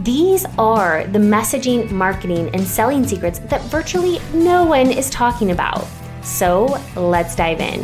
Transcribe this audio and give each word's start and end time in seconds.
These 0.00 0.46
are 0.56 1.06
the 1.08 1.18
messaging, 1.18 1.90
marketing, 1.90 2.48
and 2.54 2.66
selling 2.66 3.06
secrets 3.06 3.38
that 3.40 3.60
virtually 3.64 4.18
no 4.32 4.64
one 4.64 4.90
is 4.90 5.10
talking 5.10 5.50
about. 5.50 5.86
So 6.22 6.78
let's 6.96 7.36
dive 7.36 7.60
in. 7.60 7.82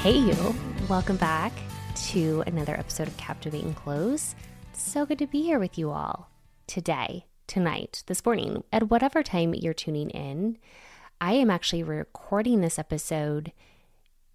Hey, 0.00 0.16
you. 0.16 0.54
Welcome 0.88 1.18
back 1.18 1.52
to 2.06 2.42
another 2.46 2.74
episode 2.74 3.08
of 3.08 3.16
Captivate 3.18 3.62
and 3.62 3.76
Close. 3.76 4.34
So 4.72 5.04
good 5.04 5.18
to 5.18 5.26
be 5.26 5.42
here 5.42 5.58
with 5.58 5.76
you 5.76 5.90
all 5.90 6.30
today, 6.66 7.26
tonight, 7.46 8.02
this 8.06 8.24
morning, 8.24 8.64
at 8.72 8.88
whatever 8.88 9.22
time 9.22 9.52
you're 9.52 9.74
tuning 9.74 10.08
in. 10.08 10.56
I 11.20 11.34
am 11.34 11.50
actually 11.50 11.82
recording 11.82 12.62
this 12.62 12.78
episode 12.78 13.52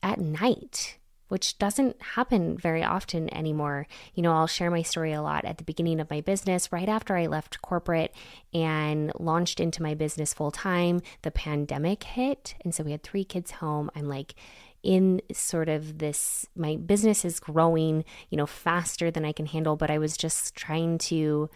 at 0.04 0.20
night 0.20 1.00
which 1.28 1.58
doesn't 1.58 2.02
happen 2.02 2.58
very 2.58 2.84
often 2.84 3.34
anymore. 3.34 3.88
You 4.14 4.24
know, 4.24 4.34
I'll 4.34 4.48
share 4.48 4.72
my 4.72 4.82
story 4.82 5.14
a 5.14 5.22
lot 5.22 5.46
at 5.46 5.58
the 5.58 5.64
beginning 5.64 6.00
of 6.00 6.10
my 6.10 6.22
business, 6.22 6.72
right 6.72 6.90
after 6.90 7.16
I 7.16 7.26
left 7.28 7.62
corporate 7.62 8.14
and 8.54 9.12
launched 9.20 9.60
into 9.60 9.82
my 9.82 9.94
business 9.94 10.34
full 10.34 10.52
time. 10.52 11.02
The 11.24 11.32
pandemic 11.32 12.04
hit. 12.04 12.56
And 12.64 12.74
so 12.74 12.84
we 12.84 12.92
had 12.92 13.04
three 13.04 13.24
kids 13.24 13.52
home. 13.52 13.90
I'm 13.96 14.08
like, 14.08 14.36
in 14.84 15.20
sort 15.34 15.68
of 15.68 15.98
this, 15.98 16.46
my 16.56 16.76
business 16.76 17.26
is 17.26 17.40
growing, 17.40 18.06
you 18.30 18.38
know, 18.38 18.46
faster 18.46 19.10
than 19.10 19.26
I 19.26 19.32
can 19.32 19.48
handle, 19.48 19.76
but 19.76 19.90
I 19.90 19.98
was 19.98 20.16
just 20.16 20.56
trying 20.56 21.00
to 21.00 21.50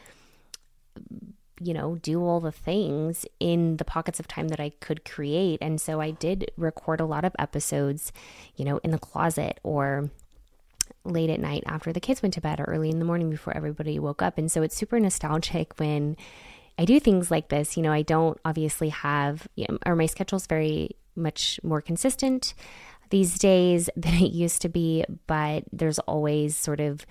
you 1.60 1.74
know, 1.74 1.96
do 1.96 2.24
all 2.24 2.40
the 2.40 2.52
things 2.52 3.26
in 3.40 3.78
the 3.78 3.86
pockets 3.86 4.20
of 4.20 4.28
time 4.28 4.50
that 4.50 4.60
I 4.60 4.70
could 4.80 5.06
create. 5.06 5.60
And 5.62 5.80
so 5.80 6.00
I 6.02 6.12
did 6.12 6.52
record 6.58 7.00
a 7.00 7.06
lot 7.06 7.26
of 7.26 7.36
episodes, 7.40 8.12
you 8.56 8.66
know, 8.66 8.78
in 8.84 8.92
the 8.92 9.00
closet 9.00 9.60
or 9.64 10.10
late 11.06 11.30
at 11.30 11.40
night 11.40 11.64
after 11.66 11.94
the 11.94 12.00
kids 12.00 12.22
went 12.22 12.34
to 12.36 12.42
bed 12.42 12.60
or 12.60 12.66
early 12.66 12.90
in 12.90 13.00
the 13.00 13.06
morning 13.06 13.30
before 13.30 13.56
everybody 13.56 14.00
woke 14.00 14.22
up. 14.22 14.38
And 14.38 14.52
so 14.52 14.62
it's 14.62 14.76
super 14.76 15.00
nostalgic 15.00 15.80
when 15.80 16.18
I 16.78 16.86
do 16.86 17.00
things 17.00 17.30
like 17.30 17.50
this. 17.50 17.78
You 17.78 17.84
know, 17.84 17.92
I 17.92 18.02
don't 18.02 18.40
obviously 18.46 18.90
have, 18.90 19.48
you 19.56 19.66
know, 19.70 19.78
or 19.86 19.96
my 19.96 20.06
schedule's 20.06 20.48
very 20.48 20.96
much 21.16 21.60
more 21.64 21.82
consistent 21.82 22.54
these 23.10 23.38
days 23.38 23.90
than 23.96 24.14
it 24.14 24.32
used 24.32 24.62
to 24.62 24.70
be, 24.70 25.06
but 25.28 25.64
there's 25.72 26.00
always 26.00 26.58
sort 26.58 26.80
of 26.80 27.06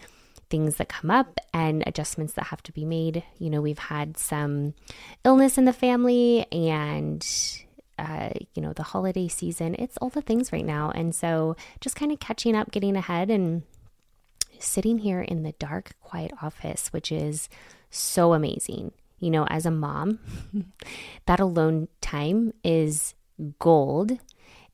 things 0.51 0.77
that 0.77 0.89
come 0.89 1.11
up 1.11 1.39
and 1.53 1.83
adjustments 1.87 2.33
that 2.35 2.47
have 2.47 2.63
to 2.65 2.73
be 2.73 2.85
made. 2.85 3.23
You 3.39 3.51
know, 3.51 3.61
we've 3.61 3.79
had 3.79 4.17
some 4.17 4.75
illness 5.25 5.59
in 5.59 5.65
the 5.65 5.73
family 5.73 6.47
and 6.53 7.27
uh, 7.99 8.31
you 8.55 8.63
know, 8.63 8.73
the 8.73 8.85
holiday 8.85 9.29
season. 9.29 9.75
It's 9.79 9.97
all 9.99 10.09
the 10.09 10.23
things 10.23 10.53
right 10.53 10.65
now. 10.65 10.91
And 10.91 11.15
so 11.15 11.57
just 11.81 11.97
kind 11.97 12.13
of 12.13 12.21
catching 12.21 12.55
up, 12.55 12.71
getting 12.71 12.97
ahead, 12.97 13.29
and 13.29 13.63
sitting 14.61 14.99
here 14.99 15.21
in 15.21 15.43
the 15.43 15.53
dark, 15.53 15.95
quiet 16.01 16.33
office, 16.41 16.89
which 16.93 17.11
is 17.11 17.49
so 17.91 18.35
amazing. 18.35 18.93
You 19.19 19.31
know, 19.31 19.47
as 19.47 19.67
a 19.67 19.71
mom, 19.73 20.21
that 21.27 21.41
alone 21.41 21.89
time 22.01 22.53
is 22.63 23.15
gold. 23.59 24.13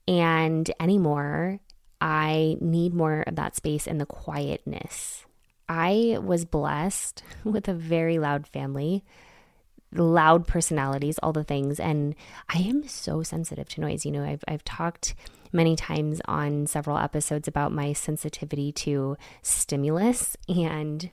And 0.06 0.70
anymore, 0.78 1.60
I 2.02 2.58
need 2.60 2.92
more 2.92 3.24
of 3.26 3.36
that 3.36 3.56
space 3.56 3.86
and 3.86 3.98
the 3.98 4.06
quietness 4.06 5.24
I 5.68 6.18
was 6.22 6.44
blessed 6.44 7.22
with 7.44 7.68
a 7.68 7.74
very 7.74 8.18
loud 8.18 8.46
family, 8.46 9.04
loud 9.92 10.46
personalities, 10.46 11.18
all 11.18 11.32
the 11.32 11.44
things. 11.44 11.78
And 11.78 12.14
I 12.48 12.58
am 12.58 12.86
so 12.88 13.22
sensitive 13.22 13.68
to 13.70 13.80
noise. 13.80 14.04
You 14.04 14.12
know, 14.12 14.24
I've, 14.24 14.44
I've 14.48 14.64
talked 14.64 15.14
many 15.52 15.76
times 15.76 16.20
on 16.26 16.66
several 16.66 16.98
episodes 16.98 17.46
about 17.46 17.72
my 17.72 17.92
sensitivity 17.92 18.72
to 18.72 19.16
stimulus. 19.42 20.36
And 20.48 21.10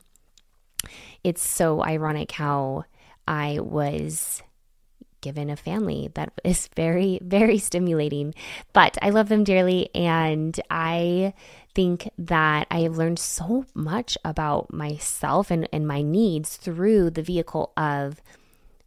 it's 1.23 1.47
so 1.47 1.83
ironic 1.83 2.31
how 2.31 2.85
I 3.28 3.59
was 3.59 4.41
given 5.22 5.51
a 5.51 5.56
family 5.56 6.09
that 6.16 6.33
is 6.44 6.68
very, 6.75 7.19
very 7.22 7.59
stimulating. 7.59 8.33
But 8.73 8.97
I 9.01 9.12
love 9.12 9.29
them 9.29 9.44
dearly. 9.44 9.94
And 9.95 10.59
I 10.69 11.33
think 11.73 12.09
that 12.17 12.67
I 12.69 12.81
have 12.81 12.97
learned 12.97 13.19
so 13.19 13.65
much 13.73 14.17
about 14.23 14.73
myself 14.73 15.51
and, 15.51 15.67
and 15.71 15.87
my 15.87 16.01
needs 16.01 16.57
through 16.57 17.11
the 17.11 17.21
vehicle 17.21 17.71
of 17.77 18.21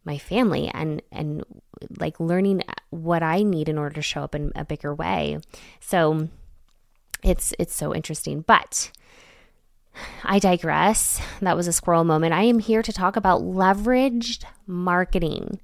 my 0.03 0.17
family 0.17 0.69
and 0.73 1.01
and 1.11 1.43
like 1.97 2.19
learning 2.19 2.61
what 2.91 3.23
I 3.23 3.41
need 3.41 3.67
in 3.67 3.77
order 3.77 3.95
to 3.95 4.01
show 4.01 4.21
up 4.21 4.35
in 4.35 4.51
a 4.55 4.63
bigger 4.63 4.93
way. 4.93 5.39
So 5.79 6.29
it's 7.23 7.53
it's 7.57 7.75
so 7.75 7.93
interesting. 7.93 8.41
But 8.41 8.91
I 10.23 10.39
digress. 10.39 11.21
That 11.41 11.57
was 11.57 11.67
a 11.67 11.73
squirrel 11.73 12.03
moment. 12.03 12.33
I 12.33 12.43
am 12.43 12.59
here 12.59 12.81
to 12.81 12.93
talk 12.93 13.15
about 13.15 13.41
leveraged 13.41 14.45
marketing. 14.67 15.59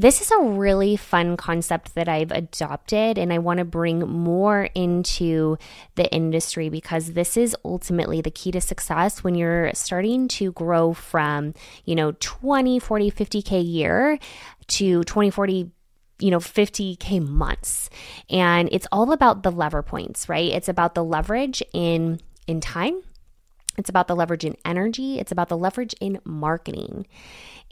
This 0.00 0.22
is 0.22 0.30
a 0.30 0.40
really 0.40 0.96
fun 0.96 1.36
concept 1.36 1.94
that 1.94 2.08
I've 2.08 2.30
adopted, 2.30 3.18
and 3.18 3.30
I 3.34 3.36
want 3.36 3.58
to 3.58 3.66
bring 3.66 3.98
more 3.98 4.70
into 4.74 5.58
the 5.96 6.10
industry 6.10 6.70
because 6.70 7.12
this 7.12 7.36
is 7.36 7.54
ultimately 7.66 8.22
the 8.22 8.30
key 8.30 8.50
to 8.52 8.62
success 8.62 9.22
when 9.22 9.34
you're 9.34 9.70
starting 9.74 10.26
to 10.28 10.52
grow 10.52 10.94
from, 10.94 11.52
you 11.84 11.94
know, 11.94 12.12
20, 12.18 12.78
40, 12.78 13.10
50K 13.10 13.58
a 13.58 13.60
year 13.60 14.18
to 14.68 15.04
20, 15.04 15.28
40, 15.28 15.70
you 16.18 16.30
know 16.30 16.38
50k 16.38 17.20
months. 17.28 17.90
And 18.30 18.70
it's 18.72 18.86
all 18.90 19.12
about 19.12 19.42
the 19.42 19.52
lever 19.52 19.82
points 19.82 20.30
right? 20.30 20.50
It's 20.50 20.68
about 20.70 20.94
the 20.94 21.04
leverage 21.04 21.62
in 21.74 22.20
in 22.46 22.62
time. 22.62 23.02
It's 23.76 23.90
about 23.90 24.08
the 24.08 24.16
leverage 24.16 24.44
in 24.44 24.56
energy. 24.64 25.18
It's 25.18 25.32
about 25.32 25.50
the 25.50 25.58
leverage 25.58 25.94
in 26.00 26.20
marketing 26.24 27.06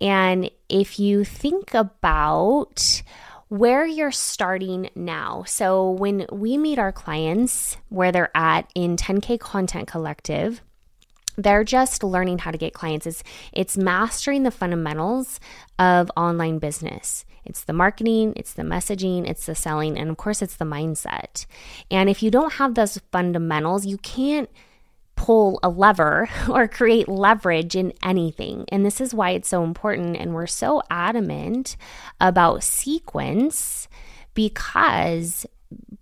and 0.00 0.50
if 0.68 0.98
you 0.98 1.24
think 1.24 1.74
about 1.74 3.02
where 3.48 3.86
you're 3.86 4.12
starting 4.12 4.90
now. 4.94 5.42
So, 5.46 5.90
when 5.90 6.26
we 6.30 6.58
meet 6.58 6.78
our 6.78 6.92
clients 6.92 7.76
where 7.88 8.12
they're 8.12 8.36
at 8.36 8.70
in 8.74 8.96
10K 8.96 9.40
Content 9.40 9.88
Collective, 9.88 10.60
they're 11.36 11.64
just 11.64 12.02
learning 12.02 12.38
how 12.38 12.50
to 12.50 12.58
get 12.58 12.74
clients. 12.74 13.06
It's, 13.06 13.22
it's 13.52 13.76
mastering 13.76 14.42
the 14.42 14.50
fundamentals 14.50 15.40
of 15.78 16.10
online 16.16 16.58
business. 16.58 17.24
It's 17.44 17.64
the 17.64 17.72
marketing, 17.72 18.34
it's 18.36 18.52
the 18.52 18.62
messaging, 18.62 19.26
it's 19.26 19.46
the 19.46 19.54
selling, 19.54 19.96
and 19.96 20.10
of 20.10 20.18
course, 20.18 20.42
it's 20.42 20.56
the 20.56 20.66
mindset. 20.66 21.46
And 21.90 22.10
if 22.10 22.22
you 22.22 22.30
don't 22.30 22.54
have 22.54 22.74
those 22.74 23.00
fundamentals, 23.10 23.86
you 23.86 23.96
can't 23.98 24.50
pull 25.18 25.58
a 25.64 25.68
lever 25.68 26.30
or 26.48 26.68
create 26.68 27.08
leverage 27.08 27.74
in 27.74 27.92
anything. 28.04 28.64
And 28.68 28.86
this 28.86 29.00
is 29.00 29.12
why 29.12 29.30
it's 29.30 29.48
so 29.48 29.64
important. 29.64 30.16
And 30.16 30.32
we're 30.32 30.46
so 30.46 30.80
adamant 30.90 31.76
about 32.20 32.62
sequence 32.62 33.88
because 34.34 35.44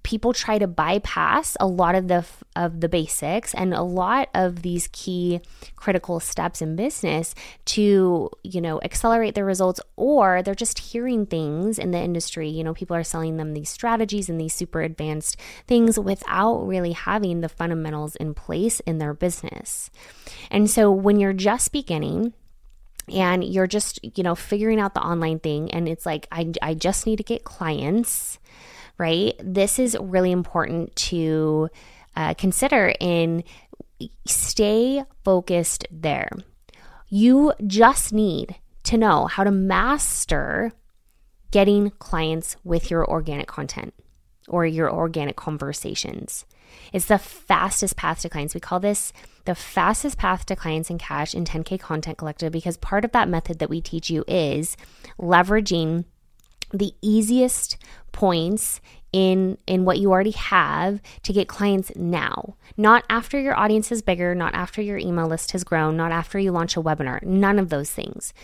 people 0.03 0.32
try 0.32 0.56
to 0.56 0.69
bypass 0.69 1.56
a 1.59 1.66
lot 1.66 1.97
of 1.97 2.06
the 2.06 2.25
of 2.54 2.81
the 2.81 2.88
basics 2.88 3.53
and 3.54 3.75
a 3.75 3.82
lot 3.82 4.28
of 4.34 4.62
these 4.62 4.88
key 4.93 5.41
critical 5.74 6.21
steps 6.21 6.63
in 6.63 6.77
business 6.77 7.34
to 7.65 8.30
you 8.45 8.60
know 8.60 8.80
accelerate 8.83 9.34
their 9.34 9.45
results 9.45 9.80
or 9.97 10.42
they're 10.42 10.54
just 10.54 10.78
hearing 10.78 11.27
things 11.27 11.78
in 11.78 11.91
the 11.91 11.98
industry. 11.98 12.48
You 12.48 12.63
know 12.63 12.72
people 12.72 12.95
are 12.95 13.03
selling 13.03 13.36
them 13.36 13.53
these 13.53 13.68
strategies 13.68 14.28
and 14.28 14.41
these 14.41 14.54
super 14.54 14.83
advanced 14.83 15.36
things 15.66 15.98
without 15.98 16.60
really 16.66 16.92
having 16.92 17.41
the 17.41 17.48
fundamentals 17.48 18.15
in 18.15 18.33
place 18.33 18.78
in 18.80 18.98
their 18.98 19.15
business. 19.15 19.91
And 20.53 20.71
so 20.71 20.91
when 20.92 21.18
you're 21.18 21.33
just 21.33 21.72
beginning 21.72 22.33
and 23.13 23.42
you're 23.42 23.66
just 23.66 23.98
you 24.16 24.22
know 24.22 24.36
figuring 24.36 24.78
out 24.78 24.95
the 24.95 25.03
online 25.03 25.41
thing 25.41 25.71
and 25.72 25.89
it's 25.89 26.07
like 26.07 26.28
I, 26.30 26.53
I 26.63 26.74
just 26.74 27.07
need 27.07 27.16
to 27.16 27.24
get 27.24 27.42
clients 27.42 28.39
right? 28.98 29.34
This 29.43 29.78
is 29.78 29.97
really 30.01 30.33
important 30.33 30.95
to 30.97 31.69
uh, 32.15 32.34
consider 32.34 32.95
in 33.01 33.45
stay 34.27 35.03
focused 35.25 35.87
there. 35.91 36.31
You 37.09 37.53
just 37.66 38.13
need 38.13 38.57
to 38.84 38.98
know 38.98 39.27
how 39.27 39.45
to 39.45 39.51
master 39.51 40.72
getting 41.51 41.91
clients 41.91 42.57
with 42.65 42.91
your 42.91 43.09
organic 43.09 43.47
content 43.47 43.95
or 44.48 44.66
your 44.66 44.93
organic 44.93 45.37
conversations. 45.37 46.45
It's 46.92 47.07
the 47.07 47.19
fastest 47.19 47.97
path 47.97 48.21
to 48.21 48.28
clients. 48.28 48.54
We 48.54 48.60
call 48.60 48.81
this 48.81 49.13
the 49.45 49.54
fastest 49.54 50.19
path 50.19 50.47
to 50.47 50.57
clients 50.57 50.91
and 50.91 50.99
cash 50.99 51.34
in 51.34 51.45
10K 51.45 51.78
Content 51.81 52.19
Collective 52.19 52.53
because 52.53 52.77
part 52.77 53.04
of 53.04 53.13
that 53.13 53.28
method 53.28 53.59
that 53.59 53.71
we 53.71 53.81
teach 53.81 54.10
you 54.10 54.25
is 54.27 54.77
leveraging 55.19 56.04
the 56.78 56.95
easiest 57.03 57.77
points 58.13 58.81
in 59.13 59.57
in 59.67 59.84
what 59.84 59.99
you 59.99 60.11
already 60.11 60.33
have 60.33 61.01
to 61.23 61.33
get 61.33 61.49
clients 61.49 61.91
now. 61.97 62.57
Not 62.77 63.05
after 63.09 63.41
your 63.41 63.57
audience 63.57 63.91
is 63.91 64.03
bigger 64.03 64.34
not 64.34 64.55
after 64.55 64.83
your 64.83 64.99
email 64.99 65.27
list 65.27 65.53
has 65.53 65.65
grown 65.65 65.97
not 65.97 66.13
after 66.13 66.39
you 66.39 66.53
launch 66.53 66.77
a 66.77 66.83
webinar 66.83 67.23
none 67.23 67.59
of 67.59 67.69
those 67.69 67.91
things. 67.91 68.34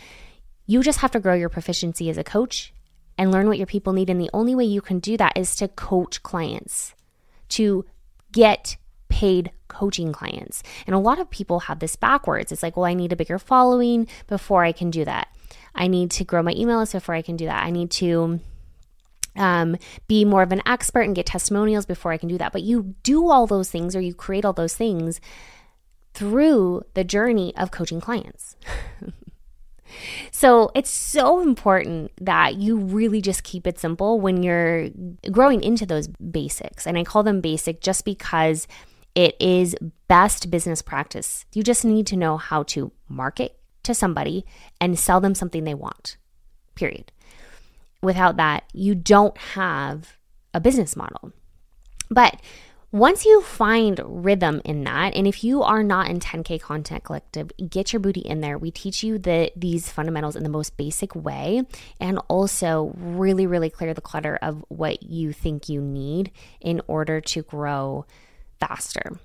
You 0.67 0.83
just 0.83 1.01
have 1.01 1.11
to 1.13 1.21
grow 1.21 1.35
your 1.35 1.49
proficiency 1.49 2.09
as 2.09 2.17
a 2.17 2.25
coach 2.25 2.73
and 3.19 3.31
learn 3.31 3.49
what 3.49 3.59
your 3.59 3.67
people 3.67 3.93
need. 3.93 4.09
And 4.09 4.21
the 4.21 4.31
only 4.33 4.55
way 4.55 4.65
you 4.65 4.81
can 4.81 4.99
do 4.99 5.17
that 5.17 5.37
is 5.37 5.55
to 5.57 5.69
coach 5.69 6.23
clients 6.23 6.95
to 7.51 7.85
get 8.31 8.77
paid 9.09 9.53
coaching 9.69 10.13
clients. 10.13 10.63
And 10.87 10.95
a 10.95 10.99
lot 10.99 11.19
of 11.19 11.29
people 11.29 11.61
have 11.61 11.81
this 11.81 11.97
backwards. 11.97 12.51
It's 12.51 12.63
like 12.63 12.77
well 12.77 12.87
i 12.87 12.95
need 12.95 13.13
a 13.13 13.17
bigger 13.17 13.39
following 13.39 14.07
before 14.27 14.65
i 14.65 14.73
can 14.73 14.91
do 14.91 15.05
that 15.05 15.29
i 15.75 15.87
need 15.87 16.11
to 16.11 16.25
grow 16.25 16.43
my 16.43 16.53
email 16.53 16.79
list 16.79 16.93
before 16.93 17.15
i 17.15 17.23
can 17.23 17.37
do 17.37 17.47
that 17.47 17.65
i 17.65 17.71
need 17.71 17.91
to 17.91 18.41
um, 19.37 19.77
be 20.09 20.25
more 20.25 20.43
of 20.43 20.53
an 20.53 20.63
expert 20.67 21.03
and 21.03 21.15
get 21.15 21.27
testimonials 21.27 21.87
before 21.87 22.13
I 22.13 22.17
can 22.17 22.29
do 22.29 22.39
that. 22.39 22.53
But 22.53 22.63
you 22.63 22.95
do 23.03 23.31
all 23.31 23.47
those 23.47 23.71
things 23.71 23.97
or 23.97 24.01
you 24.01 24.15
create 24.15 24.45
all 24.45 24.53
those 24.53 24.75
things 24.75 25.21
through 26.15 26.83
the 26.95 27.05
journey 27.05 27.57
of 27.57 27.71
coaching 27.71 28.01
clients. 28.01 28.57
so 30.31 30.71
it's 30.75 30.91
so 30.91 31.41
important 31.41 32.13
that 32.21 32.57
you 32.57 32.77
really 32.77 33.21
just 33.21 33.43
keep 33.43 33.67
it 33.67 33.79
simple 33.79 34.21
when 34.21 34.43
you're 34.43 34.91
growing 35.31 35.63
into 35.63 35.87
those 35.87 36.09
basics. 36.09 36.87
And 36.87 36.99
I 36.99 37.05
call 37.05 37.23
them 37.23 37.41
basic 37.41 37.81
just 37.81 38.05
because 38.05 38.67
it 39.15 39.37
is 39.41 39.75
best 40.09 40.51
business 40.51 40.83
practice. 40.83 41.47
You 41.55 41.63
just 41.63 41.85
need 41.85 42.07
to 42.09 42.17
know 42.17 42.37
how 42.37 42.65
to 42.65 42.93
market 43.09 43.59
to 43.85 43.95
somebody 43.95 44.45
and 44.81 44.99
sell 44.99 45.21
them 45.21 45.35
something 45.35 45.65
they 45.65 45.75
want, 45.75 46.17
period 46.75 47.13
without 48.03 48.37
that, 48.37 48.65
you 48.73 48.95
don't 48.95 49.37
have 49.39 50.19
a 50.53 50.61
business 50.61 50.97
model. 50.97 51.33
But 52.11 52.41
once 52.91 53.25
you 53.25 53.41
find 53.41 53.99
rhythm 54.05 54.61
in 54.67 54.85
that, 54.85 55.15
and 55.15 55.27
if 55.27 55.43
you 55.43 55.63
are 55.63 55.83
not 55.83 56.09
in 56.09 56.21
10K 56.21 56.61
Content 56.61 57.05
Collective, 57.05 57.51
get 57.71 57.93
your 57.93 58.01
booty 58.01 58.21
in 58.21 58.43
there. 58.43 58.59
We 58.59 58.71
teach 58.71 59.03
you 59.03 59.19
the, 59.19 59.51
these 59.57 59.91
fundamentals 59.91 60.37
in 60.37 60.43
the 60.43 60.51
most 60.51 60.77
basic 60.77 61.15
way 61.15 61.63
and 61.99 62.19
also 62.29 62.93
really, 62.99 63.47
really 63.47 63.71
clear 63.71 63.95
the 63.95 64.03
clutter 64.03 64.39
of 64.43 64.63
what 64.69 65.05
you 65.05 65.33
think 65.33 65.71
you 65.71 65.81
need 65.81 66.33
in 66.61 66.83
order 66.87 67.23
to 67.23 67.43
grow 67.43 68.05
faster. 68.61 69.19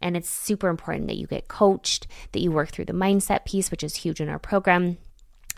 And 0.00 0.16
it's 0.16 0.30
super 0.30 0.68
important 0.68 1.08
that 1.08 1.16
you 1.16 1.26
get 1.26 1.48
coached, 1.48 2.06
that 2.32 2.40
you 2.40 2.52
work 2.52 2.70
through 2.70 2.86
the 2.86 2.92
mindset 2.92 3.44
piece, 3.44 3.70
which 3.70 3.82
is 3.82 3.96
huge 3.96 4.20
in 4.20 4.28
our 4.28 4.38
program. 4.38 4.98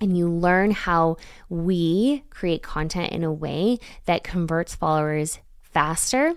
And 0.01 0.17
you 0.17 0.29
learn 0.31 0.71
how 0.71 1.19
we 1.51 2.25
create 2.31 2.63
content 2.63 3.13
in 3.13 3.23
a 3.23 3.33
way 3.33 3.79
that 4.07 4.25
converts 4.25 4.75
followers 4.75 5.39
faster 5.61 6.35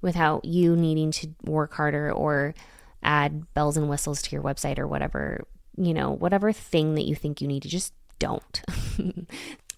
without 0.00 0.44
you 0.44 0.76
needing 0.76 1.10
to 1.12 1.28
work 1.44 1.74
harder 1.74 2.10
or 2.10 2.54
add 3.02 3.52
bells 3.54 3.76
and 3.76 3.88
whistles 3.88 4.22
to 4.22 4.34
your 4.34 4.42
website 4.42 4.78
or 4.78 4.88
whatever, 4.88 5.44
you 5.76 5.92
know, 5.92 6.10
whatever 6.10 6.52
thing 6.52 6.94
that 6.94 7.06
you 7.06 7.14
think 7.14 7.40
you 7.40 7.48
need 7.48 7.62
to 7.62 7.68
just 7.68 7.92
don't. 8.22 8.62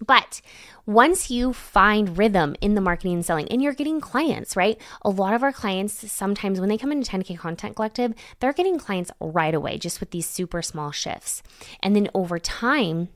but 0.05 0.41
once 0.85 1.31
you 1.31 1.51
find 1.51 2.15
rhythm 2.17 2.55
in 2.61 2.75
the 2.75 2.81
marketing 2.81 3.13
and 3.15 3.25
selling 3.25 3.47
and 3.49 3.59
you're 3.61 3.73
getting 3.73 3.99
clients, 3.99 4.55
right? 4.55 4.79
A 5.01 5.09
lot 5.09 5.33
of 5.33 5.41
our 5.41 5.51
clients, 5.51 6.11
sometimes 6.11 6.59
when 6.59 6.69
they 6.69 6.77
come 6.77 6.91
into 6.91 7.09
10K 7.09 7.39
Content 7.39 7.75
Collective, 7.75 8.13
they're 8.39 8.53
getting 8.53 8.77
clients 8.77 9.11
right 9.19 9.55
away 9.55 9.79
just 9.79 9.99
with 9.99 10.11
these 10.11 10.29
super 10.29 10.61
small 10.61 10.91
shifts. 10.91 11.41
And 11.81 11.95
then 11.95 12.07
over 12.13 12.37
time, 12.37 13.09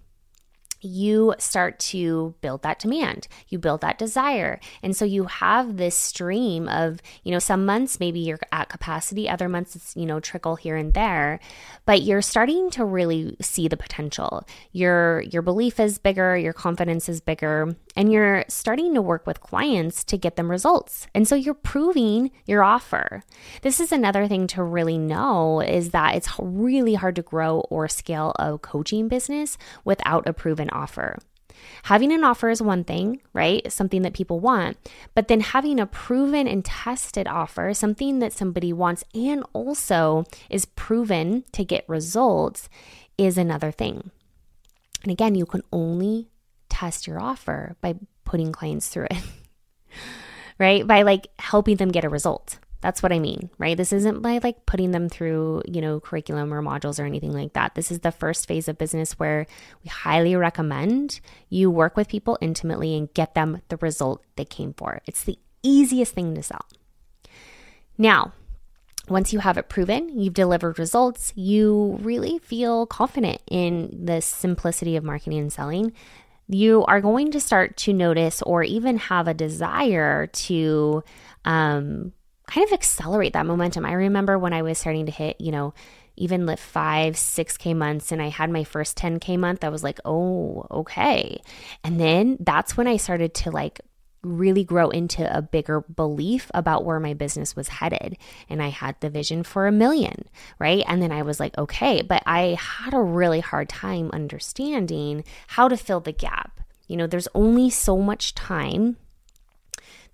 you 0.82 1.36
start 1.38 1.80
to 1.80 2.36
build 2.42 2.62
that 2.64 2.80
demand. 2.80 3.28
You 3.48 3.60
build 3.60 3.82
that 3.82 3.98
desire. 3.98 4.60
And 4.82 4.96
so 4.96 5.06
you 5.06 5.26
have 5.26 5.78
this 5.78 5.96
stream 5.96 6.68
of 6.68 7.02
you 7.24 7.32
know 7.32 7.40
some 7.40 7.66
months 7.66 8.00
maybe 8.00 8.20
you're 8.20 8.40
at 8.52 8.70
capacity 8.70 9.30
other 9.30 9.50
months 9.50 9.76
it's 9.76 9.96
you 9.96 10.06
know 10.06 10.20
trickle 10.20 10.56
here 10.56 10.76
and 10.76 10.94
there. 10.94 11.40
But 11.86 12.02
you're 12.02 12.22
starting 12.22 12.70
to 12.72 12.86
really 12.86 13.36
see 13.42 13.68
the 13.68 13.78
potential. 13.78 14.48
Your 14.72 15.22
your 15.22 15.42
belief 15.42 15.80
is 15.80 15.98
bigger 15.98 16.38
your 16.38 16.54
confidence 16.54 17.10
is 17.10 17.22
bigger 17.22 17.76
and 17.96 18.12
you're 18.12 18.46
starting 18.48 18.94
to 18.94 19.02
work 19.02 19.28
with 19.28 19.42
clients 19.42 20.04
to 20.06 20.18
get 20.18 20.36
them 20.36 20.50
results. 20.50 21.08
And 21.14 21.28
so 21.28 21.36
you're 21.36 21.54
proving 21.54 22.32
your 22.46 22.64
offer. 22.64 23.24
This 23.62 23.80
is 23.80 23.92
another 23.92 24.28
thing 24.28 24.48
to 24.48 24.64
really 24.64 24.98
know 24.98 25.60
is 25.62 25.90
that 25.90 26.16
it's 26.16 26.30
really 26.40 26.94
hard 26.94 27.16
to 27.18 27.22
grow 27.22 27.60
or 27.70 27.88
scale 27.88 28.34
a 28.40 28.58
coaching 28.58 29.08
business 29.08 29.58
without 29.84 30.28
a 30.28 30.34
proven 30.34 30.69
offer. 30.72 31.18
Having 31.84 32.12
an 32.14 32.24
offer 32.24 32.50
is 32.50 32.62
one 32.62 32.84
thing, 32.84 33.22
right? 33.34 33.72
Something 33.72 34.02
that 34.04 34.14
people 34.14 34.40
want. 34.40 34.78
But 35.16 35.28
then 35.28 35.42
having 35.42 35.80
a 35.80 35.86
proven 35.86 36.48
and 36.48 36.64
tested 36.64 37.28
offer, 37.28 37.74
something 37.74 38.20
that 38.20 38.34
somebody 38.34 38.74
wants 38.74 39.04
and 39.14 39.44
also 39.54 40.26
is 40.50 40.66
proven 40.66 41.44
to 41.54 41.64
get 41.64 41.88
results, 41.88 42.70
is 43.18 43.38
another 43.38 43.72
thing. 43.72 44.12
And 45.04 45.12
again, 45.12 45.36
you 45.36 45.46
can 45.46 45.64
only 45.72 46.30
test 46.70 47.08
your 47.08 47.20
offer 47.20 47.76
by 47.82 47.96
putting 48.26 48.52
clients 48.52 48.88
through 48.90 49.08
it, 49.12 49.24
right? 50.60 50.86
By 50.86 51.02
like 51.02 51.28
helping 51.40 51.78
them 51.78 51.90
get 51.90 52.06
a 52.06 52.10
result. 52.10 52.60
That's 52.82 53.04
what 53.04 53.12
I 53.12 53.20
mean, 53.20 53.50
right? 53.58 53.76
This 53.76 53.92
isn't 53.92 54.22
by 54.22 54.40
like 54.42 54.66
putting 54.66 54.92
them 54.92 55.10
through, 55.10 55.64
you 55.68 55.82
know, 55.82 56.00
curriculum 56.00 56.54
or 56.54 56.62
modules 56.62 57.00
or 57.00 57.06
anything 57.06 57.34
like 57.34 57.54
that. 57.54 57.76
This 57.76 57.92
is 57.92 58.00
the 58.00 58.12
first 58.12 58.48
phase 58.48 58.70
of 58.70 58.78
business 58.78 59.20
where 59.20 59.46
we 59.84 59.90
highly 59.90 60.36
recommend 60.36 61.20
you 61.50 61.70
work 61.70 61.98
with 61.98 62.08
people 62.08 62.38
intimately 62.40 62.96
and 62.96 63.14
get 63.14 63.34
them 63.34 63.62
the 63.68 63.78
result 63.78 64.24
they 64.38 64.46
came 64.46 64.74
for. 64.74 65.02
It's 65.06 65.24
the 65.24 65.38
easiest 65.62 66.14
thing 66.14 66.36
to 66.36 66.44
sell. 66.44 66.66
Now, 67.98 68.32
once 69.10 69.34
you 69.34 69.40
have 69.40 69.58
it 69.58 69.68
proven, 69.68 70.18
you've 70.18 70.34
delivered 70.34 70.80
results, 70.80 71.34
you 71.36 71.98
really 72.02 72.40
feel 72.40 72.86
confident 72.86 73.42
in 73.50 74.06
the 74.06 74.22
simplicity 74.22 74.96
of 74.96 75.04
marketing 75.04 75.40
and 75.40 75.52
selling. 75.52 75.92
You 76.48 76.86
are 76.86 77.02
going 77.02 77.32
to 77.32 77.42
start 77.42 77.76
to 77.78 77.94
notice 77.94 78.42
or 78.44 78.64
even 78.64 78.98
have 78.98 79.28
a 79.28 79.34
desire 79.34 80.28
to 80.28 81.04
um, 81.44 82.14
kind 82.50 82.66
of 82.66 82.74
accelerate 82.74 83.34
that 83.34 83.46
momentum. 83.46 83.86
I 83.86 83.94
remember 83.94 84.38
when 84.38 84.54
I 84.54 84.62
was 84.62 84.78
starting 84.78 85.06
to 85.06 85.12
hit, 85.12 85.40
you 85.40 85.52
know, 85.52 85.74
even 86.16 86.46
like 86.46 86.60
five, 86.60 87.16
6K 87.16 87.76
months, 87.76 88.12
and 88.12 88.22
I 88.22 88.28
had 88.28 88.50
my 88.50 88.64
first 88.64 88.98
10K 88.98 89.38
month, 89.38 89.64
I 89.64 89.70
was 89.70 89.84
like, 89.84 90.00
oh, 90.04 90.68
okay. 90.70 91.42
And 91.84 92.00
then 92.00 92.38
that's 92.42 92.76
when 92.76 92.88
I 92.88 92.98
started 92.98 93.34
to 93.36 93.52
like 93.52 93.80
really 94.22 94.66
grow 94.66 94.90
into 94.90 95.26
a 95.36 95.42
bigger 95.42 95.80
belief 95.82 96.52
about 96.54 96.84
where 96.84 97.00
my 97.00 97.14
business 97.14 97.56
was 97.56 97.70
headed. 97.70 98.18
And 98.50 98.62
I 98.62 98.68
had 98.68 99.00
the 99.00 99.10
vision 99.10 99.44
for 99.44 99.66
a 99.66 99.72
million, 99.72 100.26
right? 100.60 100.84
And 100.88 101.02
then 101.02 101.14
I 101.14 101.22
was 101.22 101.40
like, 101.40 101.58
okay, 101.58 102.02
but 102.02 102.22
I 102.26 102.58
had 102.60 102.94
a 102.94 103.02
really 103.02 103.40
hard 103.40 103.70
time 103.70 104.10
understanding 104.12 105.24
how 105.48 105.70
to 105.70 105.78
fill 105.78 106.02
the 106.02 106.12
gap. 106.12 106.60
You 106.88 106.98
know, 106.98 107.08
there's 107.08 107.30
only 107.34 107.70
so 107.70 107.98
much 107.98 108.36
time 108.36 108.98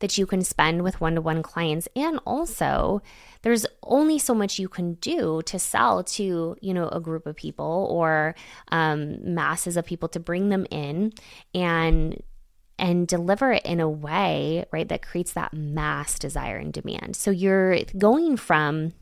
that 0.06 0.20
you 0.20 0.28
can 0.28 0.44
spend 0.44 0.84
with 0.84 1.02
one 1.02 1.16
to 1.16 1.22
one 1.22 1.42
clients. 1.42 1.88
And 1.96 2.20
also, 2.28 3.02
there's 3.42 3.66
only 3.82 4.20
so 4.20 4.36
much 4.36 4.60
you 4.60 4.70
can 4.70 4.94
do 4.96 5.42
to 5.48 5.58
sell 5.58 6.04
to, 6.04 6.56
you 6.62 6.74
know, 6.76 6.90
a 6.90 7.00
group 7.00 7.26
of 7.26 7.36
people 7.36 7.88
or 7.90 8.36
um, 8.72 9.34
masses 9.34 9.78
of 9.78 9.86
people 9.86 10.08
to 10.10 10.20
bring 10.20 10.50
them 10.50 10.68
in 10.70 11.12
and 11.56 12.22
and 12.78 13.08
deliver 13.08 13.54
it 13.54 13.66
in 13.66 13.80
a 13.80 13.90
way, 13.90 14.66
right, 14.72 14.88
that 14.90 15.02
creates 15.02 15.34
that 15.34 15.54
mass 15.54 16.20
desire 16.20 16.58
and 16.58 16.72
demand. 16.72 17.16
So 17.16 17.32
you're 17.32 17.80
going 17.98 18.38
from 18.38 18.94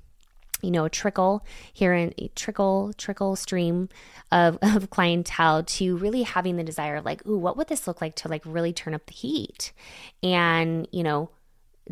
you 0.64 0.72
know, 0.72 0.86
a 0.86 0.90
trickle 0.90 1.46
here 1.74 1.94
in 1.94 2.14
a 2.18 2.30
trickle, 2.30 2.94
trickle 2.98 3.36
stream 3.36 3.90
of, 4.32 4.58
of 4.62 4.90
clientele 4.90 5.64
to 5.64 5.98
really 5.98 6.24
having 6.24 6.58
the 6.58 6.64
desire 6.64 6.96
of 6.96 7.06
like, 7.06 7.26
ooh, 7.28 7.38
what 7.38 7.58
would 7.58 7.68
this 7.68 7.88
look 7.88 8.02
like 8.02 8.16
to 8.16 8.28
like 8.28 8.42
really 8.46 8.74
turn 8.74 8.94
up 8.94 9.06
the 9.06 9.14
heat 9.14 9.74
and, 10.22 10.88
you 10.92 11.04
know, 11.04 11.30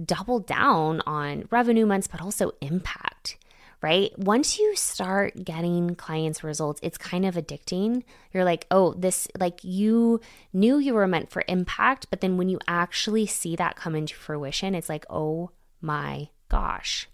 double 0.03 0.39
down 0.39 1.01
on 1.01 1.47
revenue 1.51 1.85
months, 1.85 2.07
but 2.07 2.21
also 2.21 2.51
impact 2.61 3.37
right? 3.81 4.17
Once 4.17 4.59
you 4.59 4.75
start 4.75 5.43
getting 5.43 5.95
clients 5.95 6.43
results, 6.43 6.79
it's 6.83 6.97
kind 6.97 7.25
of 7.25 7.35
addicting. 7.35 8.03
You're 8.31 8.45
like, 8.45 8.67
oh, 8.69 8.93
this, 8.93 9.27
like 9.39 9.63
you 9.63 10.21
knew 10.53 10.77
you 10.77 10.93
were 10.93 11.07
meant 11.07 11.31
for 11.31 11.43
impact, 11.47 12.07
but 12.09 12.21
then 12.21 12.37
when 12.37 12.47
you 12.47 12.59
actually 12.67 13.25
see 13.25 13.55
that 13.55 13.75
come 13.75 13.95
into 13.95 14.15
fruition, 14.15 14.75
it's 14.75 14.89
like, 14.89 15.05
oh 15.09 15.49
my 15.81 16.29
gosh, 16.47 17.09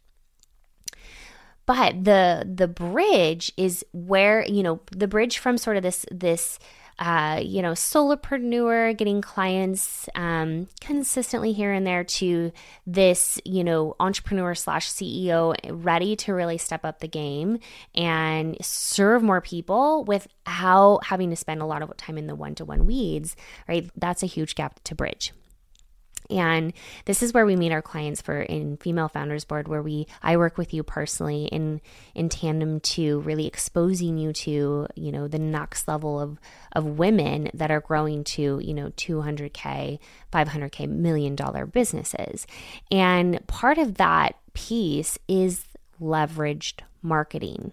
but 1.68 2.04
the 2.04 2.50
the 2.52 2.68
bridge 2.68 3.52
is 3.58 3.86
where 3.92 4.44
you 4.48 4.64
know 4.64 4.80
the 4.92 5.08
bridge 5.08 5.38
from 5.38 5.60
sort 5.60 5.78
of 5.78 5.84
this 5.84 6.04
this 6.12 6.58
uh, 7.00 7.40
you 7.44 7.62
know, 7.62 7.74
solopreneur, 7.74 8.98
getting 8.98 9.22
clients 9.22 10.10
um, 10.16 10.68
consistently 10.82 11.54
here 11.54 11.72
and 11.72 11.86
there 11.86 12.04
to 12.04 12.52
this, 12.88 13.40
you 13.46 13.64
know, 13.64 13.96
entrepreneur 14.00 14.56
slash 14.56 14.90
CEO 14.90 15.56
ready 15.70 16.16
to 16.16 16.34
really 16.34 16.58
step 16.58 16.84
up 16.84 17.00
the 17.00 17.08
game 17.08 17.60
and 17.94 18.58
serve 18.66 19.22
more 19.22 19.42
people 19.42 20.06
without 20.06 21.06
having 21.06 21.30
to 21.30 21.36
spend 21.36 21.62
a 21.62 21.66
lot 21.66 21.84
of 21.84 21.96
time 21.98 22.18
in 22.18 22.26
the 22.26 22.36
one 22.36 22.56
to 22.56 22.66
one 22.66 22.86
weeds, 22.88 23.36
right? 23.68 23.92
That's 23.96 24.24
a 24.24 24.28
huge 24.28 24.56
gap 24.56 24.80
to 24.86 24.96
bridge. 24.96 25.34
And 26.30 26.74
this 27.06 27.24
is 27.24 27.34
where 27.34 27.46
we 27.46 27.56
meet 27.56 27.72
our 27.72 27.82
clients 27.82 28.22
for 28.22 28.42
in 28.42 28.78
Female 28.78 29.08
Founders 29.10 29.46
Board, 29.46 29.68
where 29.68 29.82
we 29.82 30.08
I 30.22 30.38
work 30.38 30.58
with 30.58 30.74
you 30.74 30.84
personally 30.84 31.46
in 31.46 31.82
in 32.16 32.30
tandem 32.30 32.80
to 32.82 33.20
really 33.22 33.48
exposing 33.48 34.18
you 34.18 34.34
to 34.34 34.88
you 34.96 35.12
know 35.12 35.28
the 35.28 35.40
next 35.40 35.88
level 35.88 36.20
of 36.20 36.40
of 36.74 36.98
women 37.00 37.50
that 37.54 37.72
are 37.72 37.82
growing 37.82 38.24
to 38.26 38.60
you 38.64 38.74
know 38.74 38.90
200k, 38.92 40.00
500k, 40.34 40.90
million 40.90 41.36
dollar 41.36 41.66
businesses. 41.66 42.48
And 42.92 43.46
part 43.48 43.78
of 43.78 43.96
that 43.96 44.36
piece 44.54 45.18
is 45.28 45.66
leveraged 46.02 46.82
marketing. 47.02 47.72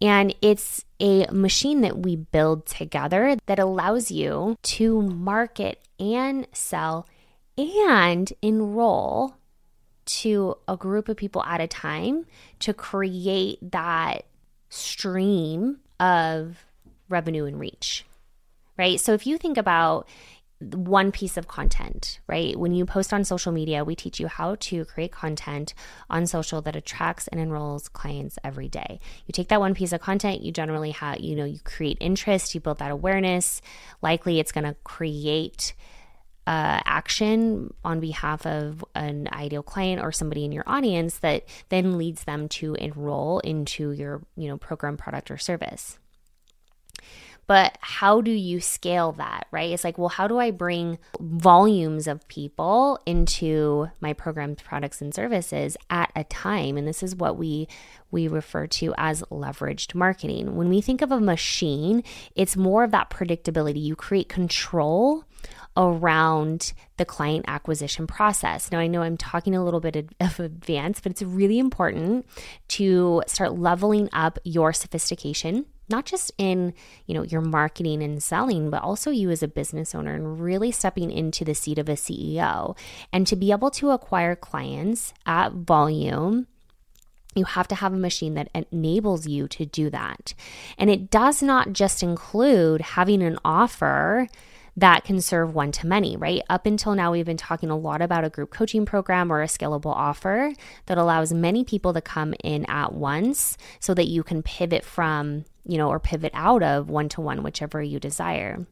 And 0.00 0.34
it's 0.40 0.84
a 1.00 1.26
machine 1.32 1.80
that 1.80 1.98
we 1.98 2.16
build 2.16 2.66
together 2.66 3.36
that 3.46 3.58
allows 3.58 4.10
you 4.10 4.56
to 4.62 5.02
market 5.02 5.80
and 5.98 6.46
sell 6.52 7.06
and 7.58 8.32
enroll 8.40 9.34
to 10.06 10.56
a 10.66 10.76
group 10.76 11.08
of 11.08 11.16
people 11.16 11.42
at 11.42 11.60
a 11.60 11.66
time 11.66 12.24
to 12.60 12.72
create 12.72 13.58
that 13.72 14.24
stream 14.70 15.80
of 16.00 16.64
revenue 17.08 17.44
and 17.44 17.58
reach, 17.58 18.06
right? 18.78 19.00
So 19.00 19.12
if 19.12 19.26
you 19.26 19.36
think 19.36 19.58
about 19.58 20.08
one 20.60 21.12
piece 21.12 21.36
of 21.36 21.46
content, 21.46 22.18
right? 22.26 22.58
When 22.58 22.74
you 22.74 22.84
post 22.84 23.12
on 23.12 23.22
social 23.24 23.52
media, 23.52 23.84
we 23.84 23.94
teach 23.94 24.18
you 24.18 24.26
how 24.26 24.56
to 24.60 24.84
create 24.86 25.12
content 25.12 25.72
on 26.10 26.26
social 26.26 26.60
that 26.62 26.74
attracts 26.74 27.28
and 27.28 27.40
enrolls 27.40 27.88
clients 27.88 28.38
every 28.42 28.68
day. 28.68 28.98
You 29.26 29.32
take 29.32 29.48
that 29.48 29.60
one 29.60 29.74
piece 29.74 29.92
of 29.92 30.00
content, 30.00 30.40
you 30.40 30.50
generally 30.50 30.90
have, 30.92 31.20
you 31.20 31.36
know, 31.36 31.44
you 31.44 31.60
create 31.64 31.98
interest, 32.00 32.54
you 32.54 32.60
build 32.60 32.78
that 32.78 32.90
awareness. 32.90 33.62
Likely 34.02 34.40
it's 34.40 34.52
going 34.52 34.64
to 34.64 34.74
create 34.82 35.74
uh, 36.48 36.80
action 36.86 37.74
on 37.84 38.00
behalf 38.00 38.46
of 38.46 38.82
an 38.94 39.28
ideal 39.34 39.62
client 39.62 40.00
or 40.00 40.10
somebody 40.10 40.46
in 40.46 40.52
your 40.52 40.64
audience 40.66 41.18
that 41.18 41.44
then 41.68 41.98
leads 41.98 42.24
them 42.24 42.48
to 42.48 42.72
enroll 42.76 43.38
into 43.40 43.90
your 43.90 44.22
you 44.34 44.48
know 44.48 44.56
program 44.56 44.96
product 44.96 45.30
or 45.30 45.36
service. 45.36 45.98
But 47.46 47.76
how 47.80 48.22
do 48.22 48.30
you 48.30 48.60
scale 48.60 49.12
that 49.12 49.46
right? 49.50 49.70
It's 49.72 49.84
like 49.84 49.98
well 49.98 50.08
how 50.08 50.26
do 50.26 50.38
i 50.38 50.50
bring 50.50 50.96
volumes 51.20 52.06
of 52.06 52.26
people 52.28 52.98
into 53.04 53.90
my 54.00 54.14
programs 54.14 54.62
products 54.62 55.02
and 55.02 55.14
services 55.14 55.76
at 55.90 56.10
a 56.16 56.24
time? 56.24 56.78
And 56.78 56.88
this 56.88 57.02
is 57.02 57.14
what 57.14 57.36
we 57.36 57.68
we 58.10 58.26
refer 58.26 58.66
to 58.66 58.94
as 58.96 59.22
leveraged 59.30 59.94
marketing. 59.94 60.56
When 60.56 60.70
we 60.70 60.80
think 60.80 61.02
of 61.02 61.12
a 61.12 61.20
machine 61.20 62.04
it's 62.34 62.56
more 62.56 62.84
of 62.84 62.92
that 62.92 63.10
predictability. 63.10 63.82
You 63.82 63.96
create 63.96 64.30
control 64.30 65.24
around 65.78 66.72
the 66.96 67.04
client 67.04 67.44
acquisition 67.48 68.06
process. 68.06 68.70
Now, 68.70 68.80
I 68.80 68.88
know 68.88 69.02
I'm 69.02 69.16
talking 69.16 69.54
a 69.54 69.64
little 69.64 69.80
bit 69.80 69.96
of 70.20 70.40
advance, 70.40 71.00
but 71.00 71.12
it's 71.12 71.22
really 71.22 71.58
important 71.58 72.26
to 72.68 73.22
start 73.26 73.58
leveling 73.58 74.10
up 74.12 74.38
your 74.44 74.72
sophistication 74.72 75.64
not 75.90 76.04
just 76.04 76.30
in 76.36 76.74
you 77.06 77.14
know 77.14 77.22
your 77.22 77.40
marketing 77.40 78.02
and 78.02 78.22
selling 78.22 78.68
but 78.68 78.82
also 78.82 79.10
you 79.10 79.30
as 79.30 79.42
a 79.42 79.48
business 79.48 79.94
owner 79.94 80.12
and 80.12 80.38
really 80.38 80.70
stepping 80.70 81.10
into 81.10 81.46
the 81.46 81.54
seat 81.54 81.78
of 81.78 81.88
a 81.88 81.94
CEO 81.94 82.76
and 83.10 83.26
to 83.26 83.34
be 83.34 83.50
able 83.50 83.70
to 83.70 83.88
acquire 83.88 84.36
clients 84.36 85.14
at 85.24 85.50
volume 85.52 86.46
you 87.34 87.44
have 87.44 87.68
to 87.68 87.74
have 87.74 87.92
a 87.92 87.98
machine 87.98 88.34
that 88.34 88.50
enables 88.54 89.26
you 89.26 89.46
to 89.48 89.64
do 89.64 89.90
that. 89.90 90.34
And 90.76 90.90
it 90.90 91.10
does 91.10 91.42
not 91.42 91.72
just 91.72 92.02
include 92.02 92.80
having 92.80 93.22
an 93.22 93.38
offer 93.44 94.28
that 94.78 95.02
can 95.02 95.20
serve 95.20 95.56
one 95.56 95.72
to 95.72 95.88
many, 95.88 96.16
right? 96.16 96.40
Up 96.48 96.64
until 96.64 96.94
now, 96.94 97.10
we've 97.10 97.26
been 97.26 97.36
talking 97.36 97.68
a 97.68 97.76
lot 97.76 98.00
about 98.00 98.24
a 98.24 98.30
group 98.30 98.50
coaching 98.50 98.86
program 98.86 99.32
or 99.32 99.42
a 99.42 99.46
scalable 99.46 99.92
offer 99.92 100.52
that 100.86 100.96
allows 100.96 101.32
many 101.32 101.64
people 101.64 101.92
to 101.92 102.00
come 102.00 102.32
in 102.44 102.64
at 102.66 102.92
once 102.92 103.58
so 103.80 103.92
that 103.94 104.06
you 104.06 104.22
can 104.22 104.40
pivot 104.40 104.84
from, 104.84 105.44
you 105.66 105.78
know, 105.78 105.88
or 105.88 105.98
pivot 105.98 106.30
out 106.32 106.62
of 106.62 106.88
one 106.88 107.08
to 107.08 107.20
one, 107.20 107.42
whichever 107.42 107.82
you 107.82 107.98
desire. 107.98 108.66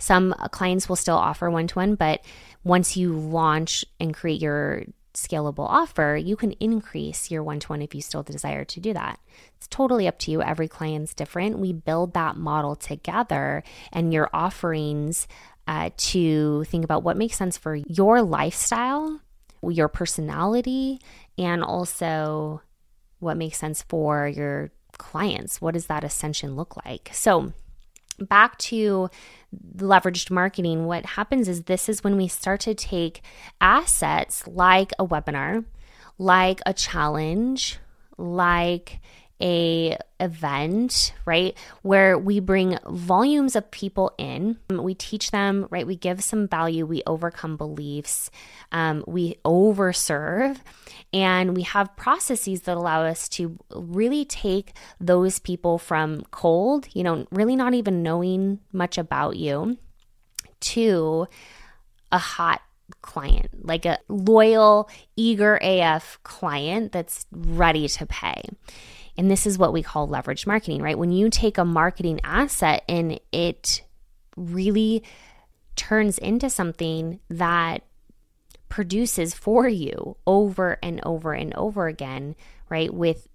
Some 0.00 0.34
uh, 0.36 0.48
clients 0.48 0.88
will 0.88 0.96
still 0.96 1.16
offer 1.16 1.48
one 1.48 1.68
to 1.68 1.74
one, 1.76 1.94
but 1.94 2.24
once 2.64 2.96
you 2.96 3.12
launch 3.12 3.84
and 4.00 4.12
create 4.12 4.42
your 4.42 4.82
scalable 5.14 5.68
offer, 5.68 6.16
you 6.16 6.34
can 6.34 6.52
increase 6.52 7.30
your 7.30 7.44
one 7.44 7.60
to 7.60 7.68
one 7.68 7.82
if 7.82 7.94
you 7.94 8.02
still 8.02 8.24
desire 8.24 8.64
to 8.64 8.80
do 8.80 8.92
that. 8.94 9.20
It's 9.58 9.66
totally 9.66 10.06
up 10.06 10.18
to 10.20 10.30
you. 10.30 10.40
Every 10.40 10.68
client's 10.68 11.14
different. 11.14 11.58
We 11.58 11.72
build 11.72 12.14
that 12.14 12.36
model 12.36 12.76
together 12.76 13.64
and 13.92 14.14
your 14.14 14.30
offerings 14.32 15.26
uh, 15.66 15.90
to 15.96 16.62
think 16.64 16.84
about 16.84 17.02
what 17.02 17.16
makes 17.16 17.36
sense 17.36 17.58
for 17.58 17.74
your 17.74 18.22
lifestyle, 18.22 19.20
your 19.62 19.88
personality, 19.88 21.00
and 21.36 21.64
also 21.64 22.62
what 23.18 23.36
makes 23.36 23.58
sense 23.58 23.82
for 23.82 24.28
your 24.28 24.70
clients. 24.96 25.60
What 25.60 25.74
does 25.74 25.86
that 25.86 26.04
ascension 26.04 26.54
look 26.54 26.76
like? 26.86 27.10
So, 27.12 27.52
back 28.20 28.58
to 28.58 29.10
leveraged 29.76 30.30
marketing, 30.30 30.86
what 30.86 31.04
happens 31.04 31.48
is 31.48 31.64
this 31.64 31.88
is 31.88 32.04
when 32.04 32.16
we 32.16 32.28
start 32.28 32.60
to 32.60 32.74
take 32.74 33.22
assets 33.60 34.46
like 34.46 34.92
a 35.00 35.06
webinar, 35.06 35.64
like 36.16 36.60
a 36.64 36.72
challenge, 36.72 37.78
like 38.16 39.00
a 39.40 39.96
event, 40.20 41.12
right? 41.24 41.56
Where 41.82 42.18
we 42.18 42.40
bring 42.40 42.78
volumes 42.86 43.54
of 43.54 43.70
people 43.70 44.12
in, 44.18 44.58
we 44.70 44.94
teach 44.94 45.30
them, 45.30 45.66
right? 45.70 45.86
We 45.86 45.96
give 45.96 46.22
some 46.22 46.48
value, 46.48 46.86
we 46.86 47.02
overcome 47.06 47.56
beliefs, 47.56 48.30
um, 48.72 49.04
we 49.06 49.36
overserve, 49.44 50.58
and 51.12 51.56
we 51.56 51.62
have 51.62 51.96
processes 51.96 52.62
that 52.62 52.76
allow 52.76 53.02
us 53.02 53.28
to 53.30 53.58
really 53.74 54.24
take 54.24 54.72
those 55.00 55.38
people 55.38 55.78
from 55.78 56.22
cold, 56.30 56.88
you 56.92 57.02
know, 57.02 57.26
really 57.30 57.56
not 57.56 57.74
even 57.74 58.02
knowing 58.02 58.58
much 58.72 58.98
about 58.98 59.36
you, 59.36 59.78
to 60.60 61.26
a 62.10 62.18
hot 62.18 62.60
client, 63.02 63.66
like 63.66 63.84
a 63.84 63.98
loyal, 64.08 64.88
eager 65.16 65.58
AF 65.62 66.18
client 66.22 66.92
that's 66.92 67.26
ready 67.30 67.86
to 67.88 68.06
pay. 68.06 68.42
And 69.18 69.30
this 69.30 69.46
is 69.46 69.58
what 69.58 69.72
we 69.72 69.82
call 69.82 70.06
leverage 70.06 70.46
marketing, 70.46 70.80
right? 70.80 70.98
When 70.98 71.10
you 71.10 71.28
take 71.28 71.58
a 71.58 71.64
marketing 71.64 72.20
asset 72.22 72.84
and 72.88 73.20
it 73.32 73.82
really 74.36 75.02
turns 75.74 76.18
into 76.18 76.48
something 76.48 77.18
that 77.28 77.82
produces 78.68 79.34
for 79.34 79.66
you 79.66 80.16
over 80.26 80.78
and 80.82 81.00
over 81.04 81.32
and 81.32 81.52
over 81.56 81.88
again, 81.88 82.36
right? 82.68 82.94
With 82.94 83.28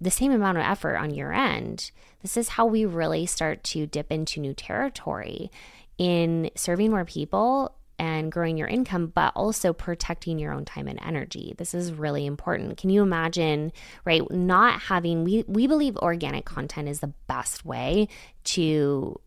the 0.00 0.10
same 0.10 0.30
amount 0.30 0.58
of 0.58 0.64
effort 0.64 0.96
on 0.96 1.12
your 1.12 1.32
end. 1.32 1.90
This 2.22 2.36
is 2.36 2.50
how 2.50 2.66
we 2.66 2.84
really 2.84 3.26
start 3.26 3.64
to 3.64 3.86
dip 3.86 4.12
into 4.12 4.40
new 4.40 4.54
territory 4.54 5.50
in 5.96 6.50
serving 6.54 6.90
more 6.90 7.04
people 7.04 7.74
and 7.98 8.30
growing 8.30 8.56
your 8.56 8.68
income, 8.68 9.08
but 9.14 9.32
also 9.34 9.72
protecting 9.72 10.38
your 10.38 10.52
own 10.52 10.64
time 10.64 10.88
and 10.88 10.98
energy. 11.02 11.54
This 11.58 11.74
is 11.74 11.92
really 11.92 12.26
important. 12.26 12.76
Can 12.76 12.90
you 12.90 13.02
imagine, 13.02 13.72
right? 14.04 14.28
Not 14.30 14.80
having, 14.80 15.24
we, 15.24 15.44
we 15.48 15.66
believe 15.66 15.96
organic 15.96 16.44
content 16.44 16.88
is 16.88 17.00
the 17.00 17.12
best 17.26 17.64
way 17.64 18.08
to 18.44 19.20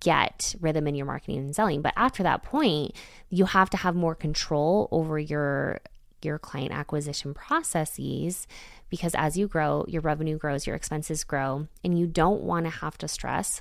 get 0.00 0.54
rhythm 0.60 0.86
in 0.86 0.94
your 0.94 1.06
marketing 1.06 1.38
and 1.38 1.54
selling. 1.54 1.82
But 1.82 1.94
after 1.96 2.22
that 2.22 2.42
point, 2.42 2.96
you 3.28 3.44
have 3.44 3.70
to 3.70 3.76
have 3.76 3.94
more 3.94 4.14
control 4.14 4.88
over 4.90 5.18
your 5.18 5.80
your 6.22 6.38
client 6.38 6.72
acquisition 6.72 7.34
processes 7.34 8.46
because 8.88 9.14
as 9.14 9.36
you 9.36 9.46
grow, 9.46 9.84
your 9.86 10.00
revenue 10.00 10.38
grows, 10.38 10.66
your 10.66 10.74
expenses 10.74 11.22
grow, 11.22 11.68
and 11.84 11.98
you 11.98 12.06
don't 12.06 12.40
want 12.40 12.64
to 12.64 12.70
have 12.70 12.96
to 12.96 13.06
stress 13.06 13.60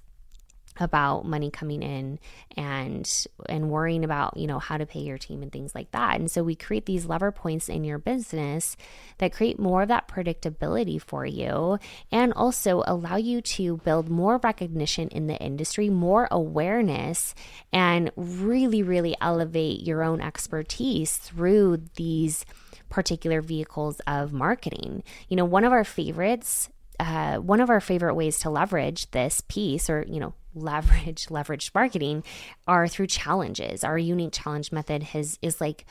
about 0.79 1.25
money 1.25 1.51
coming 1.51 1.83
in 1.83 2.19
and 2.57 3.27
and 3.47 3.69
worrying 3.69 4.03
about 4.03 4.37
you 4.37 4.47
know 4.47 4.59
how 4.59 4.77
to 4.77 4.85
pay 4.85 4.99
your 4.99 5.17
team 5.17 5.41
and 5.41 5.51
things 5.51 5.75
like 5.75 5.91
that. 5.91 6.19
And 6.19 6.29
so 6.29 6.43
we 6.43 6.55
create 6.55 6.85
these 6.85 7.05
lever 7.05 7.31
points 7.31 7.69
in 7.69 7.83
your 7.83 7.97
business 7.97 8.75
that 9.19 9.33
create 9.33 9.59
more 9.59 9.83
of 9.83 9.87
that 9.89 10.07
predictability 10.07 11.01
for 11.01 11.25
you 11.25 11.77
and 12.11 12.33
also 12.33 12.83
allow 12.87 13.15
you 13.15 13.41
to 13.41 13.77
build 13.77 14.09
more 14.09 14.37
recognition 14.37 15.07
in 15.09 15.27
the 15.27 15.37
industry 15.37 15.89
more 15.89 16.27
awareness 16.31 17.35
and 17.71 18.11
really 18.15 18.81
really 18.81 19.15
elevate 19.21 19.81
your 19.81 20.03
own 20.03 20.21
expertise 20.21 21.17
through 21.17 21.83
these 21.95 22.45
particular 22.89 23.41
vehicles 23.41 23.99
of 24.07 24.33
marketing. 24.33 25.03
You 25.29 25.37
know 25.37 25.45
one 25.45 25.63
of 25.63 25.71
our 25.71 25.83
favorites 25.83 26.69
uh, 26.99 27.37
one 27.37 27.59
of 27.59 27.69
our 27.69 27.81
favorite 27.81 28.15
ways 28.15 28.39
to 28.39 28.49
leverage 28.49 29.09
this 29.11 29.41
piece 29.47 29.89
or 29.89 30.05
you 30.07 30.19
know 30.19 30.33
leverage 30.55 31.27
leveraged 31.27 31.71
marketing 31.73 32.23
are 32.67 32.87
through 32.87 33.07
challenges. 33.07 33.83
Our 33.83 33.97
unique 33.97 34.33
challenge 34.33 34.71
method 34.71 35.03
has 35.03 35.39
is 35.41 35.59
like 35.59 35.85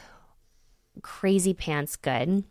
crazy 1.02 1.54
pants 1.54 1.96
good 1.96 2.44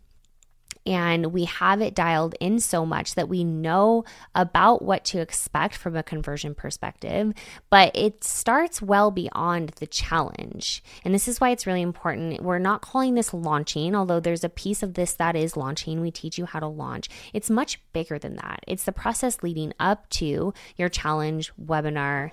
and 0.86 1.26
we 1.26 1.44
have 1.44 1.80
it 1.80 1.94
dialed 1.94 2.34
in 2.40 2.58
so 2.58 2.84
much 2.84 3.14
that 3.14 3.28
we 3.28 3.44
know 3.44 4.04
about 4.34 4.82
what 4.82 5.04
to 5.06 5.20
expect 5.20 5.76
from 5.76 5.96
a 5.96 6.02
conversion 6.02 6.54
perspective, 6.54 7.32
but 7.70 7.94
it 7.94 8.24
starts 8.24 8.82
well 8.82 9.10
beyond 9.10 9.70
the 9.80 9.86
challenge. 9.86 10.82
And 11.04 11.14
this 11.14 11.28
is 11.28 11.40
why 11.40 11.50
it's 11.50 11.66
really 11.66 11.82
important. 11.82 12.42
We're 12.42 12.58
not 12.58 12.82
calling 12.82 13.14
this 13.14 13.32
launching, 13.32 13.94
although 13.94 14.20
there's 14.20 14.44
a 14.44 14.48
piece 14.48 14.82
of 14.82 14.94
this 14.94 15.12
that 15.14 15.36
is 15.36 15.56
launching. 15.56 16.00
We 16.00 16.10
teach 16.10 16.38
you 16.38 16.46
how 16.46 16.60
to 16.60 16.66
launch. 16.66 17.08
It's 17.32 17.50
much 17.50 17.80
bigger 17.92 18.18
than 18.18 18.36
that. 18.36 18.60
It's 18.66 18.84
the 18.84 18.92
process 18.92 19.42
leading 19.42 19.72
up 19.78 20.08
to 20.10 20.52
your 20.76 20.88
challenge 20.88 21.52
webinar 21.62 22.30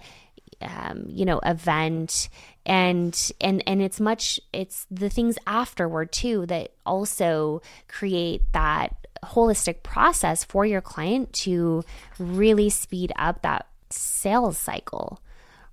um, 0.62 1.06
you 1.08 1.26
know 1.26 1.40
event 1.46 2.30
and 2.70 3.32
and 3.42 3.62
and 3.68 3.82
it's 3.82 4.00
much 4.00 4.40
it's 4.54 4.86
the 4.90 5.10
things 5.10 5.38
afterward 5.46 6.12
too 6.12 6.46
that 6.46 6.72
also 6.86 7.62
create 7.88 8.44
that 8.54 8.96
holistic 9.26 9.84
process 9.84 10.46
for 10.46 10.66
your 10.66 10.80
client 10.80 11.34
to 11.34 11.84
really 12.18 12.70
speed 12.70 13.12
up 13.18 13.42
that 13.42 13.68
sales 13.90 14.58
cycle 14.58 15.20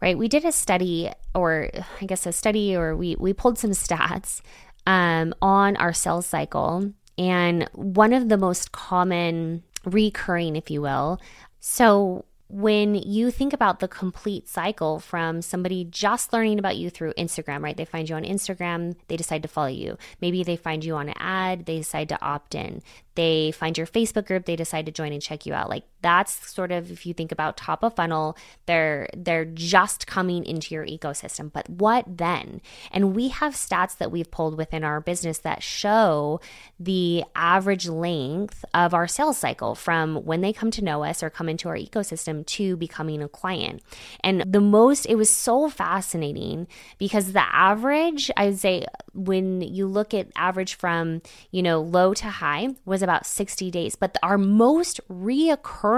right? 0.03 0.19
We 0.19 0.29
did 0.29 0.45
a 0.45 0.53
study 0.53 1.11
or 1.35 1.71
i 2.01 2.05
guess 2.05 2.27
a 2.27 2.33
study 2.33 2.77
or 2.77 2.95
we 2.97 3.17
we 3.17 3.33
pulled 3.33 3.59
some 3.59 3.71
stats 3.71 4.43
um, 4.87 5.35
on 5.43 5.77
our 5.77 5.93
sales 5.93 6.27
cycle. 6.27 6.93
And 7.19 7.69
one 7.73 8.13
of 8.13 8.29
the 8.29 8.37
most 8.37 8.73
common 8.73 9.63
recurring 9.85 10.57
if 10.57 10.71
you 10.71 10.83
will. 10.83 11.21
So 11.61 12.25
when 12.49 12.95
you 12.95 13.31
think 13.31 13.53
about 13.53 13.81
the 13.81 13.89
complete 13.89 14.49
cycle 14.49 15.01
from 15.01 15.43
somebody 15.43 15.85
just 15.85 16.33
learning 16.33 16.59
about 16.59 16.77
you 16.77 16.91
through 16.91 17.13
Instagram, 17.15 17.63
right? 17.63 17.77
They 17.77 17.85
find 17.85 18.09
you 18.09 18.15
on 18.15 18.23
Instagram, 18.23 18.95
they 19.09 19.17
decide 19.17 19.43
to 19.43 19.49
follow 19.49 19.67
you. 19.69 19.99
Maybe 20.21 20.45
they 20.45 20.57
find 20.57 20.85
you 20.85 20.95
on 20.95 21.09
an 21.09 21.15
ad, 21.19 21.67
they 21.67 21.79
decide 21.79 22.09
to 22.11 22.23
opt 22.23 22.55
in 22.55 22.83
they 23.17 23.51
find 23.51 23.77
your 23.77 23.87
Facebook 23.87 24.27
group, 24.27 24.45
they 24.45 24.57
decide 24.57 24.87
to 24.87 24.93
join 24.93 25.13
and 25.13 25.21
check 25.21 25.45
you 25.45 25.55
out. 25.55 25.69
Like 25.69 25.85
that's 26.07 26.55
sort 26.55 26.71
of 26.71 26.93
if 26.93 27.05
you 27.05 27.13
think 27.13 27.33
about 27.33 27.57
top 27.57 27.83
of 27.83 27.97
funnel, 27.97 28.37
they're 28.67 29.09
they're 29.13 29.45
just 29.45 30.07
coming 30.07 30.45
into 30.45 30.73
your 30.73 30.87
ecosystem. 30.87 31.51
But 31.53 31.69
what 31.69 32.05
then? 32.07 32.61
And 32.93 33.17
we 33.17 33.31
have 33.31 33.55
stats 33.55 33.97
that 33.97 34.13
we've 34.13 34.31
pulled 34.31 34.57
within 34.57 34.85
our 34.85 35.01
business 35.01 35.39
that 35.39 35.65
show 35.65 36.41
the 36.79 37.25
average 37.35 37.89
length 37.89 38.65
of 38.73 38.95
our 38.95 39.09
sales 39.09 39.37
cycle 39.37 39.75
from 39.75 40.25
when 40.25 40.43
they 40.43 40.53
come 40.53 40.71
to 40.71 40.85
know 40.85 41.03
us 41.03 41.25
or 41.25 41.29
come 41.29 41.49
into 41.49 41.69
our 41.69 41.77
ecosystem 41.77 42.47
to 42.47 42.77
becoming 42.77 43.21
a 43.21 43.29
client. 43.29 43.83
And 44.23 44.45
the 44.47 44.61
most 44.61 45.07
it 45.07 45.17
was 45.17 45.29
so 45.29 45.69
fascinating 45.69 46.69
because 46.99 47.33
the 47.33 47.53
average, 47.53 48.31
I'd 48.37 48.61
say 48.61 48.87
when 49.13 49.61
you 49.61 49.89
look 49.89 50.15
at 50.15 50.29
average 50.37 50.75
from, 50.77 51.23
you 51.51 51.63
know, 51.63 51.81
low 51.81 52.15
to 52.15 52.29
high 52.29 52.69
was 52.85 53.03
about 53.03 53.27
60 53.27 53.73
days. 53.73 53.97
But 53.97 54.17
our 54.23 54.39
most 54.39 55.01
reoccurring 55.09 55.96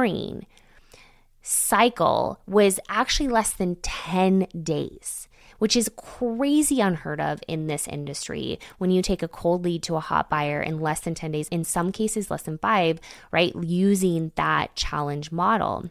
cycle 1.42 2.40
was 2.46 2.78
actually 2.88 3.28
less 3.28 3.52
than 3.52 3.76
10 3.76 4.46
days 4.62 5.28
which 5.58 5.76
is 5.76 5.90
crazy 5.96 6.80
unheard 6.80 7.20
of 7.20 7.40
in 7.46 7.66
this 7.66 7.86
industry. 7.88 8.58
When 8.78 8.90
you 8.90 9.02
take 9.02 9.22
a 9.22 9.28
cold 9.28 9.64
lead 9.64 9.82
to 9.84 9.96
a 9.96 10.00
hot 10.00 10.30
buyer 10.30 10.60
in 10.60 10.80
less 10.80 11.00
than 11.00 11.14
10 11.14 11.32
days, 11.32 11.48
in 11.48 11.64
some 11.64 11.92
cases 11.92 12.30
less 12.30 12.42
than 12.42 12.58
five, 12.58 13.00
right? 13.30 13.52
Using 13.54 14.32
that 14.36 14.74
challenge 14.74 15.30
model. 15.30 15.90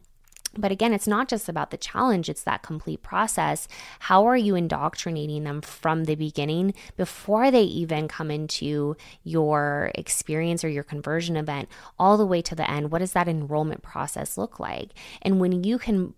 But 0.58 0.72
again, 0.72 0.94
it's 0.94 1.08
not 1.08 1.28
just 1.28 1.48
about 1.48 1.72
the 1.72 1.78
challenge, 1.78 2.30
it's 2.30 2.44
that 2.44 2.64
complete 2.64 3.02
process. 3.02 3.68
How 4.00 4.26
are 4.26 4.38
you 4.38 4.56
indoctrinating 4.56 5.44
them 5.44 5.62
from 5.62 6.06
the 6.06 6.16
beginning 6.16 6.74
before 6.96 7.52
they 7.52 7.64
even 7.64 8.08
come 8.08 8.32
into 8.32 8.96
your 9.24 9.92
experience 9.96 10.64
or 10.64 10.70
your 10.70 10.84
conversion 10.84 11.38
event, 11.38 11.70
all 12.00 12.18
the 12.18 12.26
way 12.26 12.42
to 12.42 12.56
the 12.56 12.70
end? 12.70 12.92
What 12.92 13.00
does 13.00 13.14
that 13.14 13.28
enrollment 13.28 13.84
process 13.84 14.38
look 14.38 14.60
like? 14.60 14.92
And 15.22 15.40
when 15.40 15.64
you 15.64 15.78
can 15.78 16.14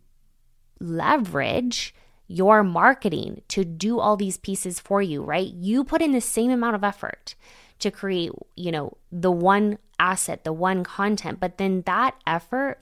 leverage 0.80 1.94
your 2.28 2.64
marketing 2.64 3.42
to 3.50 3.66
do 3.66 4.00
all 4.00 4.16
these 4.16 4.38
pieces 4.38 4.80
for 4.80 5.02
you, 5.02 5.24
right? 5.24 5.48
You 5.48 5.84
put 5.84 6.02
in 6.02 6.12
the 6.12 6.22
same 6.22 6.52
amount 6.52 6.76
of 6.76 6.84
effort 6.84 7.36
to 7.80 7.90
create, 7.90 8.32
you 8.56 8.72
know, 8.72 8.98
the 9.12 9.32
one 9.32 9.80
asset, 9.98 10.44
the 10.44 10.54
one 10.54 10.84
content, 10.84 11.40
but 11.40 11.58
then 11.58 11.82
that 11.88 12.16
effort 12.28 12.80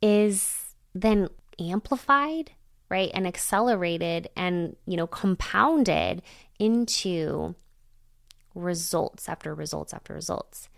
is 0.00 0.67
then 0.94 1.28
amplified, 1.58 2.52
right? 2.88 3.10
And 3.14 3.26
accelerated 3.26 4.28
and, 4.36 4.76
you 4.86 4.96
know, 4.96 5.06
compounded 5.06 6.22
into 6.58 7.54
results 8.54 9.28
after 9.28 9.54
results 9.54 9.94
after 9.94 10.14
results. 10.14 10.68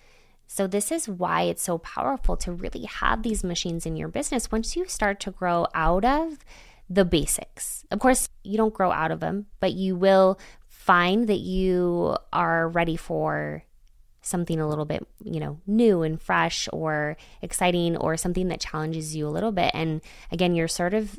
So, 0.46 0.66
this 0.66 0.90
is 0.90 1.08
why 1.08 1.42
it's 1.42 1.62
so 1.62 1.78
powerful 1.78 2.36
to 2.38 2.52
really 2.52 2.84
have 2.84 3.22
these 3.22 3.44
machines 3.44 3.86
in 3.86 3.96
your 3.96 4.08
business 4.08 4.50
once 4.50 4.74
you 4.74 4.84
start 4.86 5.20
to 5.20 5.30
grow 5.30 5.66
out 5.74 6.04
of 6.04 6.38
the 6.88 7.04
basics. 7.04 7.84
Of 7.92 8.00
course, 8.00 8.28
you 8.42 8.56
don't 8.56 8.74
grow 8.74 8.90
out 8.90 9.12
of 9.12 9.20
them, 9.20 9.46
but 9.60 9.74
you 9.74 9.94
will 9.94 10.40
find 10.66 11.28
that 11.28 11.38
you 11.38 12.16
are 12.32 12.68
ready 12.68 12.96
for 12.96 13.62
something 14.22 14.60
a 14.60 14.68
little 14.68 14.84
bit, 14.84 15.06
you 15.24 15.40
know, 15.40 15.58
new 15.66 16.02
and 16.02 16.20
fresh 16.20 16.68
or 16.72 17.16
exciting 17.42 17.96
or 17.96 18.16
something 18.16 18.48
that 18.48 18.60
challenges 18.60 19.16
you 19.16 19.26
a 19.26 19.30
little 19.30 19.52
bit. 19.52 19.70
And 19.74 20.00
again, 20.30 20.54
you're 20.54 20.68
sort 20.68 20.94
of 20.94 21.10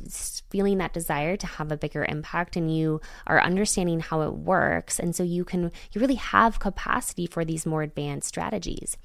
feeling 0.50 0.78
that 0.78 0.94
desire 0.94 1.36
to 1.38 1.48
have 1.48 1.72
a 1.72 1.78
bigger 1.78 2.06
impact 2.08 2.56
and 2.56 2.76
you 2.76 3.02
are 3.26 3.42
understanding 3.42 4.00
how 4.00 4.22
it 4.22 4.34
works. 4.34 5.00
And 5.00 5.16
so 5.16 5.24
you 5.24 5.44
can, 5.44 5.72
you 5.92 6.02
really 6.02 6.16
have 6.16 6.60
capacity 6.60 7.26
for 7.26 7.44
these 7.44 7.66
more 7.66 7.82
advanced 7.82 8.28
strategies. 8.28 8.98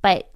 But 0.00 0.31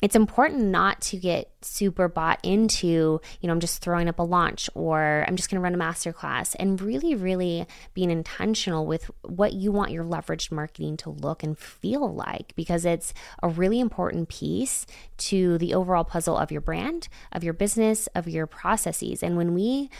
it's 0.00 0.16
important 0.16 0.64
not 0.64 1.00
to 1.02 1.16
get 1.16 1.50
super 1.62 2.08
bought 2.08 2.40
into, 2.42 3.20
you 3.40 3.46
know, 3.46 3.52
I'm 3.52 3.60
just 3.60 3.82
throwing 3.82 4.08
up 4.08 4.18
a 4.18 4.22
launch 4.22 4.70
or 4.74 5.24
I'm 5.28 5.36
just 5.36 5.50
going 5.50 5.56
to 5.56 5.62
run 5.62 5.74
a 5.74 5.78
masterclass 5.78 6.56
and 6.58 6.80
really, 6.80 7.14
really 7.14 7.66
being 7.92 8.10
intentional 8.10 8.86
with 8.86 9.10
what 9.22 9.52
you 9.52 9.72
want 9.72 9.90
your 9.90 10.04
leveraged 10.04 10.52
marketing 10.52 10.96
to 10.98 11.10
look 11.10 11.42
and 11.42 11.58
feel 11.58 12.14
like 12.14 12.54
because 12.56 12.84
it's 12.84 13.12
a 13.42 13.48
really 13.48 13.78
important 13.78 14.28
piece 14.28 14.86
to 15.18 15.58
the 15.58 15.74
overall 15.74 16.04
puzzle 16.04 16.36
of 16.36 16.50
your 16.50 16.62
brand, 16.62 17.08
of 17.32 17.44
your 17.44 17.52
business, 17.52 18.06
of 18.14 18.26
your 18.26 18.46
processes. 18.46 19.22
And 19.22 19.36
when 19.36 19.52
we 19.52 19.90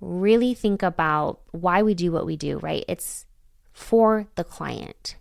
really 0.00 0.54
think 0.54 0.84
about 0.84 1.40
why 1.50 1.82
we 1.82 1.94
do 1.94 2.12
what 2.12 2.26
we 2.26 2.36
do, 2.36 2.58
right? 2.58 2.84
It's 2.86 3.26
for 3.72 4.28
the 4.36 4.44
client. 4.44 5.16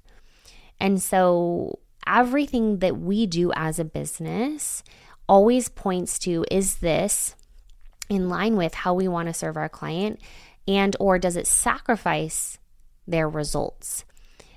And 0.79 1.01
so 1.01 1.79
everything 2.07 2.79
that 2.79 2.97
we 2.97 3.25
do 3.25 3.51
as 3.55 3.79
a 3.79 3.85
business 3.85 4.83
always 5.27 5.69
points 5.69 6.17
to 6.19 6.45
is 6.49 6.75
this 6.75 7.35
in 8.09 8.29
line 8.29 8.55
with 8.55 8.73
how 8.73 8.93
we 8.93 9.07
want 9.07 9.27
to 9.27 9.33
serve 9.33 9.57
our 9.57 9.69
client 9.69 10.19
and 10.67 10.95
or 10.99 11.19
does 11.19 11.35
it 11.35 11.47
sacrifice 11.47 12.57
their 13.07 13.29
results? 13.29 14.05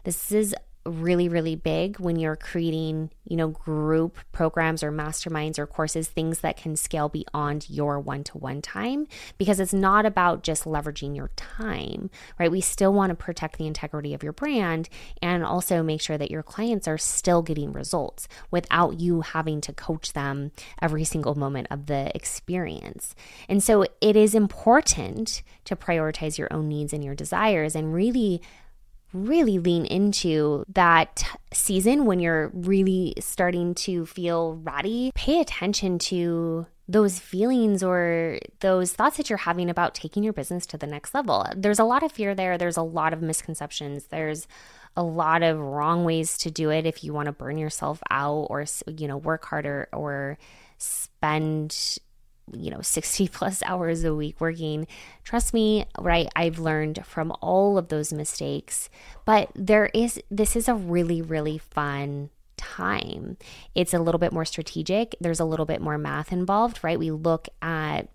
This 0.04 0.32
is 0.32 0.54
really 0.86 1.28
really 1.28 1.56
big 1.56 1.98
when 2.00 2.16
you're 2.16 2.36
creating 2.36 3.10
you 3.24 3.36
know 3.36 3.48
group 3.48 4.16
programs 4.32 4.82
or 4.82 4.90
masterminds 4.90 5.58
or 5.58 5.66
courses 5.66 6.08
things 6.08 6.40
that 6.40 6.56
can 6.56 6.74
scale 6.74 7.08
beyond 7.08 7.68
your 7.68 8.00
one-to-one 8.00 8.62
time 8.62 9.06
because 9.36 9.60
it's 9.60 9.74
not 9.74 10.06
about 10.06 10.42
just 10.42 10.64
leveraging 10.64 11.14
your 11.14 11.30
time 11.36 12.10
right? 12.38 12.50
We 12.50 12.60
still 12.60 12.92
want 12.92 13.10
to 13.10 13.14
protect 13.14 13.58
the 13.58 13.66
integrity 13.66 14.14
of 14.14 14.22
your 14.22 14.32
brand 14.32 14.88
and 15.22 15.44
also 15.44 15.82
make 15.82 16.00
sure 16.00 16.18
that 16.18 16.30
your 16.30 16.42
clients 16.42 16.88
are 16.88 16.98
still 16.98 17.42
getting 17.42 17.72
results 17.72 18.28
without 18.50 19.00
you 19.00 19.20
having 19.22 19.60
to 19.62 19.72
coach 19.72 20.12
them 20.12 20.52
every 20.80 21.04
single 21.04 21.34
moment 21.34 21.68
of 21.70 21.86
the 21.86 22.14
experience. 22.14 23.14
And 23.48 23.62
so 23.62 23.84
it 24.00 24.16
is 24.16 24.34
important 24.34 25.42
to 25.64 25.76
prioritize 25.76 26.38
your 26.38 26.52
own 26.52 26.68
needs 26.68 26.92
and 26.92 27.04
your 27.04 27.14
desires 27.14 27.74
and 27.74 27.94
really 27.94 28.42
really 29.12 29.58
lean 29.58 29.84
into 29.86 30.64
that 30.68 31.22
season 31.52 32.04
when 32.04 32.20
you're 32.20 32.50
really 32.54 33.14
starting 33.18 33.74
to 33.74 34.06
feel 34.06 34.54
ratty, 34.62 35.10
pay 35.14 35.40
attention 35.40 35.98
to 35.98 36.66
those 36.88 37.20
feelings 37.20 37.82
or 37.82 38.38
those 38.60 38.92
thoughts 38.92 39.16
that 39.16 39.30
you're 39.30 39.38
having 39.38 39.70
about 39.70 39.94
taking 39.94 40.24
your 40.24 40.32
business 40.32 40.66
to 40.66 40.76
the 40.76 40.86
next 40.86 41.14
level. 41.14 41.46
There's 41.56 41.78
a 41.78 41.84
lot 41.84 42.02
of 42.02 42.10
fear 42.10 42.34
there, 42.34 42.58
there's 42.58 42.76
a 42.76 42.82
lot 42.82 43.12
of 43.12 43.22
misconceptions. 43.22 44.06
There's 44.06 44.48
a 44.96 45.02
lot 45.02 45.42
of 45.42 45.58
wrong 45.58 46.04
ways 46.04 46.36
to 46.38 46.50
do 46.50 46.70
it 46.70 46.86
if 46.86 47.04
you 47.04 47.12
want 47.12 47.26
to 47.26 47.32
burn 47.32 47.58
yourself 47.58 48.02
out 48.10 48.48
or 48.50 48.64
you 48.88 49.06
know 49.06 49.16
work 49.16 49.44
harder 49.44 49.88
or 49.92 50.36
spend 50.78 51.98
you 52.54 52.70
know 52.70 52.80
60 52.80 53.28
plus 53.32 53.62
hours 53.64 54.04
a 54.04 54.14
week 54.14 54.40
working. 54.40 54.86
Trust 55.24 55.54
me 55.54 55.86
right 55.98 56.28
i've 56.36 56.58
learned 56.58 57.04
from 57.04 57.32
all 57.40 57.78
of 57.78 57.88
those 57.88 58.12
mistakes. 58.12 58.88
But 59.24 59.50
there 59.54 59.86
is 59.94 60.20
this 60.30 60.56
is 60.56 60.68
a 60.68 60.74
really 60.74 61.22
really 61.22 61.58
fun 61.58 62.30
time. 62.56 63.38
It's 63.74 63.94
a 63.94 63.98
little 63.98 64.18
bit 64.18 64.32
more 64.32 64.44
strategic. 64.44 65.16
There's 65.20 65.40
a 65.40 65.44
little 65.44 65.66
bit 65.66 65.80
more 65.80 65.98
math 65.98 66.32
involved 66.32 66.80
right? 66.82 66.98
We 66.98 67.10
look 67.10 67.48
at 67.62 68.08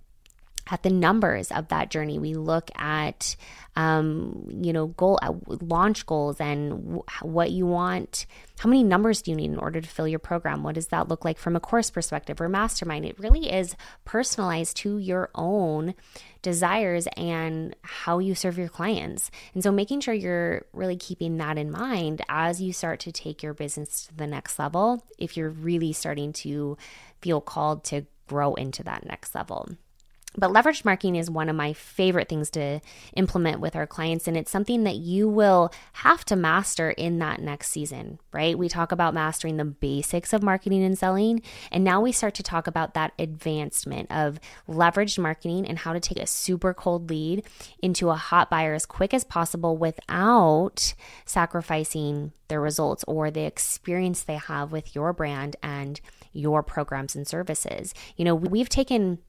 at 0.67 0.83
the 0.83 0.89
numbers 0.89 1.51
of 1.51 1.67
that 1.67 1.91
journey. 1.91 2.17
We 2.17 2.33
look 2.33 2.71
at, 2.75 3.35
um, 3.75 4.47
you 4.49 4.73
know, 4.73 4.87
goal 4.87 5.19
uh, 5.21 5.33
launch 5.47 6.05
goals 6.05 6.39
and 6.39 6.71
w- 6.71 7.03
what 7.21 7.51
you 7.51 7.65
want. 7.67 8.25
How 8.59 8.69
many 8.69 8.83
numbers 8.83 9.21
do 9.21 9.31
you 9.31 9.37
need 9.37 9.51
in 9.51 9.59
order 9.59 9.81
to 9.81 9.87
fill 9.87 10.07
your 10.07 10.19
program? 10.19 10.63
What 10.63 10.75
does 10.75 10.87
that 10.87 11.07
look 11.07 11.23
like 11.23 11.37
from 11.37 11.55
a 11.55 11.59
course 11.59 11.89
perspective 11.89 12.41
or 12.41 12.49
mastermind? 12.49 13.05
It 13.05 13.19
really 13.19 13.51
is 13.51 13.75
personalized 14.05 14.77
to 14.77 14.97
your 14.97 15.29
own 15.35 15.93
desires 16.41 17.07
and 17.17 17.75
how 17.81 18.19
you 18.19 18.33
serve 18.33 18.57
your 18.57 18.69
clients. 18.69 19.29
And 19.53 19.61
so 19.61 19.71
making 19.71 19.99
sure 19.99 20.13
you're 20.13 20.65
really 20.73 20.95
keeping 20.95 21.37
that 21.37 21.57
in 21.57 21.69
mind 21.69 22.21
as 22.29 22.61
you 22.61 22.71
start 22.73 22.99
to 23.01 23.11
take 23.11 23.43
your 23.43 23.53
business 23.53 24.07
to 24.07 24.15
the 24.15 24.27
next 24.27 24.57
level, 24.57 25.05
if 25.17 25.35
you're 25.37 25.49
really 25.49 25.91
starting 25.91 26.33
to 26.33 26.77
feel 27.21 27.41
called 27.41 27.83
to 27.85 28.05
grow 28.27 28.53
into 28.55 28.83
that 28.83 29.05
next 29.05 29.35
level. 29.35 29.69
But 30.37 30.51
leveraged 30.51 30.85
marketing 30.85 31.15
is 31.15 31.29
one 31.29 31.49
of 31.49 31.55
my 31.55 31.73
favorite 31.73 32.29
things 32.29 32.49
to 32.51 32.81
implement 33.15 33.59
with 33.59 33.75
our 33.75 33.87
clients. 33.87 34.27
And 34.27 34.35
it's 34.35 34.51
something 34.51 34.83
that 34.83 34.97
you 34.97 35.27
will 35.27 35.71
have 35.93 36.25
to 36.25 36.35
master 36.35 36.91
in 36.91 37.19
that 37.19 37.41
next 37.41 37.69
season, 37.69 38.19
right? 38.31 38.57
We 38.57 38.69
talk 38.69 38.91
about 38.91 39.13
mastering 39.13 39.57
the 39.57 39.65
basics 39.65 40.33
of 40.33 40.43
marketing 40.43 40.83
and 40.83 40.97
selling. 40.97 41.41
And 41.71 41.83
now 41.83 42.01
we 42.01 42.11
start 42.11 42.35
to 42.35 42.43
talk 42.43 42.67
about 42.67 42.93
that 42.93 43.13
advancement 43.19 44.11
of 44.11 44.39
leveraged 44.67 45.19
marketing 45.19 45.65
and 45.65 45.79
how 45.79 45.93
to 45.93 45.99
take 45.99 46.19
a 46.19 46.27
super 46.27 46.73
cold 46.73 47.09
lead 47.09 47.43
into 47.81 48.09
a 48.09 48.15
hot 48.15 48.49
buyer 48.49 48.73
as 48.73 48.85
quick 48.85 49.13
as 49.13 49.23
possible 49.23 49.77
without 49.77 50.93
sacrificing 51.25 52.31
their 52.47 52.61
results 52.61 53.03
or 53.07 53.31
the 53.31 53.41
experience 53.41 54.23
they 54.23 54.35
have 54.35 54.71
with 54.71 54.95
your 54.95 55.13
brand 55.13 55.55
and 55.63 55.99
your 56.31 56.61
programs 56.61 57.15
and 57.15 57.27
services. 57.27 57.93
You 58.17 58.25
know, 58.25 58.35
we've 58.35 58.69
taken 58.69 59.19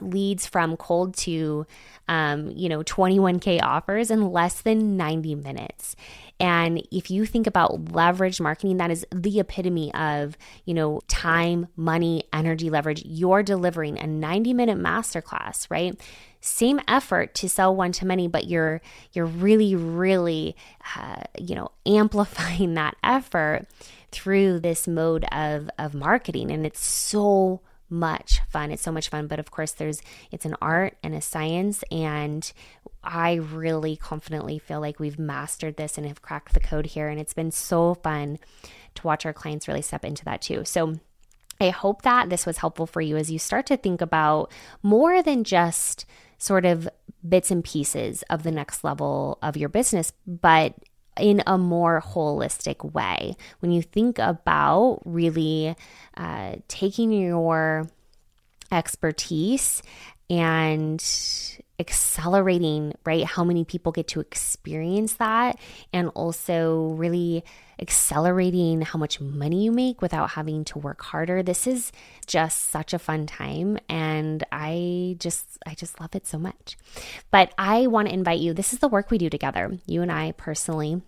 leads 0.00 0.46
from 0.46 0.76
cold 0.76 1.14
to 1.16 1.66
um, 2.08 2.50
you 2.50 2.68
know 2.68 2.82
21k 2.82 3.62
offers 3.62 4.10
in 4.10 4.30
less 4.30 4.60
than 4.62 4.96
90 4.96 5.34
minutes. 5.36 5.96
And 6.38 6.86
if 6.92 7.10
you 7.10 7.24
think 7.24 7.46
about 7.46 7.92
leverage 7.92 8.40
marketing 8.40 8.76
that 8.76 8.90
is 8.90 9.06
the 9.14 9.40
epitome 9.40 9.92
of 9.94 10.36
you 10.64 10.74
know 10.74 11.00
time 11.08 11.68
money 11.76 12.24
energy 12.32 12.70
leverage. 12.70 13.02
You're 13.04 13.42
delivering 13.42 13.98
a 13.98 14.06
90 14.06 14.54
minute 14.54 14.78
masterclass 14.78 15.70
right? 15.70 15.98
Same 16.40 16.80
effort 16.86 17.34
to 17.36 17.48
sell 17.48 17.74
one 17.74 17.92
to 17.92 18.06
many 18.06 18.28
but 18.28 18.46
you're 18.46 18.80
you're 19.12 19.26
really 19.26 19.74
really 19.74 20.56
uh, 20.96 21.22
you 21.38 21.54
know 21.54 21.70
amplifying 21.86 22.74
that 22.74 22.96
effort 23.02 23.66
through 24.12 24.60
this 24.60 24.86
mode 24.86 25.24
of 25.32 25.70
of 25.78 25.94
marketing. 25.94 26.50
And 26.50 26.64
it's 26.66 26.84
so 26.84 27.60
much 27.88 28.40
fun. 28.48 28.70
It's 28.70 28.82
so 28.82 28.92
much 28.92 29.08
fun, 29.08 29.26
but 29.26 29.38
of 29.38 29.50
course 29.50 29.72
there's 29.72 30.02
it's 30.30 30.44
an 30.44 30.56
art 30.60 30.96
and 31.02 31.14
a 31.14 31.20
science 31.20 31.84
and 31.90 32.52
I 33.02 33.34
really 33.34 33.96
confidently 33.96 34.58
feel 34.58 34.80
like 34.80 34.98
we've 34.98 35.18
mastered 35.18 35.76
this 35.76 35.96
and 35.96 36.06
have 36.06 36.22
cracked 36.22 36.54
the 36.54 36.60
code 36.60 36.86
here 36.86 37.08
and 37.08 37.20
it's 37.20 37.34
been 37.34 37.50
so 37.50 37.94
fun 37.94 38.38
to 38.96 39.06
watch 39.06 39.24
our 39.24 39.32
clients 39.32 39.68
really 39.68 39.82
step 39.82 40.04
into 40.04 40.24
that 40.24 40.42
too. 40.42 40.64
So 40.64 40.98
I 41.60 41.70
hope 41.70 42.02
that 42.02 42.28
this 42.28 42.44
was 42.44 42.58
helpful 42.58 42.86
for 42.86 43.00
you 43.00 43.16
as 43.16 43.30
you 43.30 43.38
start 43.38 43.66
to 43.66 43.76
think 43.76 44.00
about 44.00 44.50
more 44.82 45.22
than 45.22 45.44
just 45.44 46.04
sort 46.38 46.64
of 46.64 46.88
bits 47.26 47.50
and 47.50 47.64
pieces 47.64 48.22
of 48.28 48.42
the 48.42 48.50
next 48.50 48.84
level 48.84 49.38
of 49.42 49.56
your 49.56 49.68
business, 49.68 50.12
but 50.26 50.74
in 51.18 51.42
a 51.46 51.58
more 51.58 52.02
holistic 52.04 52.92
way. 52.92 53.36
When 53.60 53.72
you 53.72 53.82
think 53.82 54.18
about 54.18 55.00
really 55.04 55.76
uh, 56.16 56.56
taking 56.68 57.12
your 57.12 57.88
expertise 58.70 59.82
and 60.28 61.02
accelerating, 61.78 62.94
right? 63.04 63.24
How 63.24 63.44
many 63.44 63.64
people 63.64 63.92
get 63.92 64.08
to 64.08 64.20
experience 64.20 65.14
that, 65.14 65.58
and 65.92 66.08
also 66.14 66.94
really 66.96 67.44
accelerating 67.78 68.80
how 68.80 68.98
much 68.98 69.20
money 69.20 69.64
you 69.64 69.72
make 69.72 70.00
without 70.00 70.30
having 70.30 70.64
to 70.64 70.78
work 70.78 71.02
harder. 71.02 71.42
This 71.42 71.66
is 71.66 71.92
just 72.26 72.70
such 72.70 72.94
a 72.94 72.98
fun 72.98 73.26
time 73.26 73.78
and 73.88 74.44
I 74.50 75.16
just 75.18 75.58
I 75.66 75.74
just 75.74 76.00
love 76.00 76.14
it 76.14 76.26
so 76.26 76.38
much. 76.38 76.76
But 77.30 77.52
I 77.58 77.86
want 77.86 78.08
to 78.08 78.14
invite 78.14 78.40
you. 78.40 78.54
This 78.54 78.72
is 78.72 78.78
the 78.78 78.88
work 78.88 79.10
we 79.10 79.18
do 79.18 79.28
together. 79.28 79.78
You 79.86 80.02
and 80.02 80.10
I 80.10 80.32
personally 80.32 81.02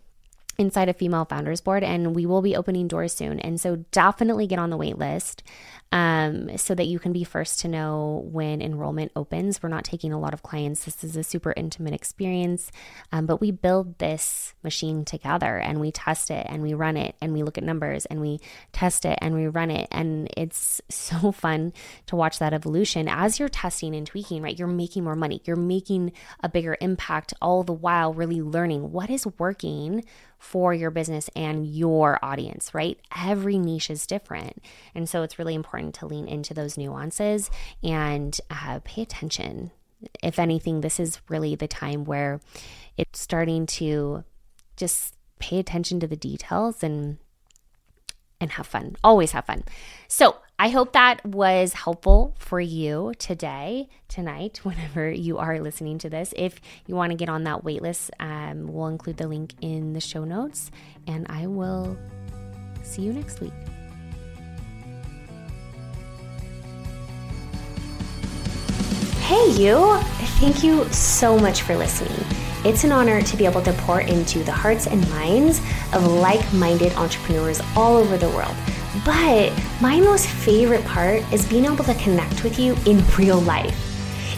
inside 0.59 0.88
a 0.88 0.94
female 0.94 1.24
founders 1.24 1.61
board 1.61 1.85
and 1.85 2.16
we 2.16 2.26
will 2.26 2.42
be 2.42 2.57
opening 2.57 2.88
doors 2.88 3.12
soon 3.12 3.38
and 3.38 3.61
so 3.61 3.76
definitely 3.92 4.44
get 4.46 4.59
on 4.59 4.70
the 4.70 4.76
wait 4.76 4.98
list 4.98 5.44
um, 5.90 6.57
so 6.59 6.74
that 6.74 6.87
you 6.87 6.98
can 6.98 7.12
be 7.12 7.24
first 7.24 7.61
to 7.61 7.68
know 7.68 8.22
when 8.31 8.61
enrollment 8.61 9.11
opens. 9.16 9.62
We're 9.62 9.70
not 9.70 9.85
taking 9.85 10.12
a 10.12 10.18
lot 10.18 10.35
of 10.35 10.42
clients. 10.42 10.85
This 10.85 11.03
is 11.03 11.16
a 11.16 11.22
super 11.22 11.55
intimate 11.57 11.94
experience, 11.94 12.70
um, 13.11 13.24
but 13.27 13.40
we 13.40 13.51
build 13.51 13.98
this 13.98 14.55
machine 14.62 15.05
together 15.05 15.57
and 15.57 15.81
we 15.81 15.90
test 15.90 16.31
it 16.31 16.46
and 16.48 16.62
we 16.62 16.74
run 16.74 16.96
it 16.96 17.14
and 17.22 17.33
we 17.33 17.42
look 17.42 17.57
at 17.57 17.64
numbers 17.64 18.05
and 18.07 18.20
we 18.20 18.38
test 18.72 19.07
it 19.07 19.18
and 19.22 19.35
we 19.35 19.46
run 19.46 19.70
it. 19.70 19.88
And 19.90 20.29
it's 20.37 20.83
so 20.90 21.33
fun 21.33 21.72
to 22.07 22.16
watch 22.16 22.38
that 22.38 22.53
evolution 22.53 23.09
as 23.09 23.38
you're 23.38 23.48
testing 23.48 23.94
and 23.94 24.07
tweaking, 24.07 24.42
right? 24.42 24.59
You're 24.59 24.68
making 24.68 25.05
more 25.05 25.16
money, 25.16 25.40
you're 25.46 25.57
making 25.57 26.12
a 26.42 26.48
bigger 26.48 26.77
impact, 26.81 27.33
all 27.40 27.62
the 27.62 27.72
while 27.72 28.12
really 28.12 28.42
learning 28.42 28.92
what 28.92 29.09
is 29.09 29.27
working 29.38 30.05
for 30.38 30.72
your 30.72 30.90
business 30.90 31.29
and 31.35 31.66
your 31.66 32.18
audience, 32.22 32.72
right? 32.72 32.98
Every 33.16 33.59
niche 33.59 33.90
is 33.90 34.07
different. 34.07 34.62
And 34.94 35.09
so 35.09 35.22
it's 35.22 35.38
really 35.38 35.55
important 35.55 35.78
to 35.93 36.07
lean 36.07 36.29
into 36.29 36.55
those 36.55 36.77
nuances 36.77 37.51
and 37.83 38.38
uh, 38.51 38.81
pay 38.85 39.03
attention. 39.03 39.71
If 40.23 40.38
anything, 40.38 40.81
this 40.81 41.01
is 41.01 41.21
really 41.29 41.55
the 41.55 41.69
time 41.69 42.05
where 42.05 42.41
it's 42.97 43.21
starting 43.21 43.67
to 43.67 44.25
just 44.77 45.14
pay 45.38 45.59
attention 45.59 46.01
to 46.01 46.07
the 46.07 46.17
details 46.17 46.83
and 46.83 47.19
and 48.41 48.53
have 48.53 48.67
fun. 48.67 48.95
Always 49.03 49.33
have 49.33 49.47
fun. 49.47 49.64
So, 50.07 50.37
I 50.61 50.71
hope 50.71 50.93
that 50.93 51.25
was 51.25 51.73
helpful 51.73 52.35
for 52.38 52.61
you 52.61 53.12
today, 53.19 53.88
tonight, 54.09 54.61
whenever 54.64 55.11
you 55.11 55.38
are 55.38 55.61
listening 55.61 55.99
to 55.99 56.11
this. 56.11 56.35
If 56.37 56.61
you 56.87 56.95
want 56.95 57.12
to 57.12 57.17
get 57.17 57.29
on 57.29 57.45
that 57.45 57.64
waitlist, 57.64 58.11
um, 58.19 58.67
we'll 58.67 58.88
include 58.88 59.19
the 59.19 59.29
link 59.29 59.55
in 59.61 59.93
the 59.93 60.01
show 60.01 60.25
notes, 60.25 60.71
and 61.07 61.27
I 61.29 61.47
will 61.47 61.97
see 62.83 63.03
you 63.03 63.12
next 63.12 63.41
week. 63.41 63.78
Hey, 69.29 69.51
you! 69.62 69.99
Thank 70.41 70.64
you 70.64 70.91
so 70.91 71.38
much 71.38 71.61
for 71.61 71.77
listening. 71.77 72.19
It's 72.64 72.85
an 72.85 72.93
honor 72.93 73.21
to 73.21 73.37
be 73.37 73.45
able 73.45 73.61
to 73.61 73.75
pour 73.75 74.01
into 74.01 74.43
the 74.43 74.53
hearts 74.53 74.87
and 74.87 75.07
minds 75.11 75.61
of 75.93 76.07
like 76.07 76.51
minded 76.55 76.95
entrepreneurs 76.95 77.61
all 77.77 77.99
over 77.99 78.17
the 78.17 78.31
world 78.31 78.57
but 79.05 79.53
my 79.83 80.01
most 80.01 80.27
favorite 80.27 80.85
part 80.87 81.23
is 81.31 81.47
being 81.47 81.67
able 81.67 81.85
to 81.85 81.95
connect 81.97 82.43
with 82.43 82.59
you 82.59 82.75
in 82.87 83.05
real 83.19 83.38
life. 83.41 83.77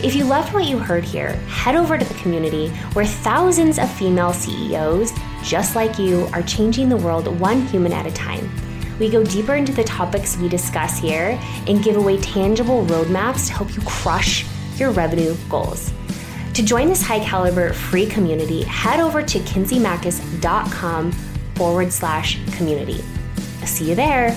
If 0.03 0.17
you 0.17 0.25
loved 0.25 0.53
what 0.53 0.65
you 0.65 0.79
heard 0.79 1.05
here, 1.05 1.35
head 1.47 1.77
over 1.77 1.97
to 1.97 2.05
the 2.05 2.15
community 2.15 2.71
where 2.95 3.05
thousands 3.05 3.79
of 3.79 3.89
female 3.93 4.33
CEOs 4.33 5.13
just 5.45 5.77
like 5.77 6.01
you 6.01 6.29
are 6.33 6.43
changing 6.43 6.89
the 6.89 6.97
world 6.97 7.29
one 7.39 7.63
human 7.69 7.93
at 7.93 8.07
a 8.07 8.13
time. 8.13 8.51
We 8.99 9.09
go 9.09 9.23
deeper 9.23 9.55
into 9.55 9.73
the 9.73 9.85
topics 9.85 10.37
we 10.37 10.49
discuss 10.49 10.99
here 10.99 11.39
and 11.69 11.83
give 11.83 11.97
away 11.97 12.19
tangible 12.19 12.85
roadmaps 12.87 13.47
to 13.47 13.53
help 13.53 13.75
you 13.75 13.83
crush 13.83 14.45
your 14.81 14.91
revenue 14.91 15.37
goals. 15.49 15.93
To 16.55 16.65
join 16.65 16.89
this 16.89 17.03
high 17.03 17.25
caliber 17.25 17.73
free 17.73 18.07
community, 18.07 18.63
head 18.63 18.99
over 18.99 19.23
to 19.23 19.39
kinseymachos.com 19.39 21.13
forward 21.55 21.93
slash 21.93 22.39
community. 22.57 23.05
See 23.65 23.89
you 23.91 23.95
there. 23.95 24.37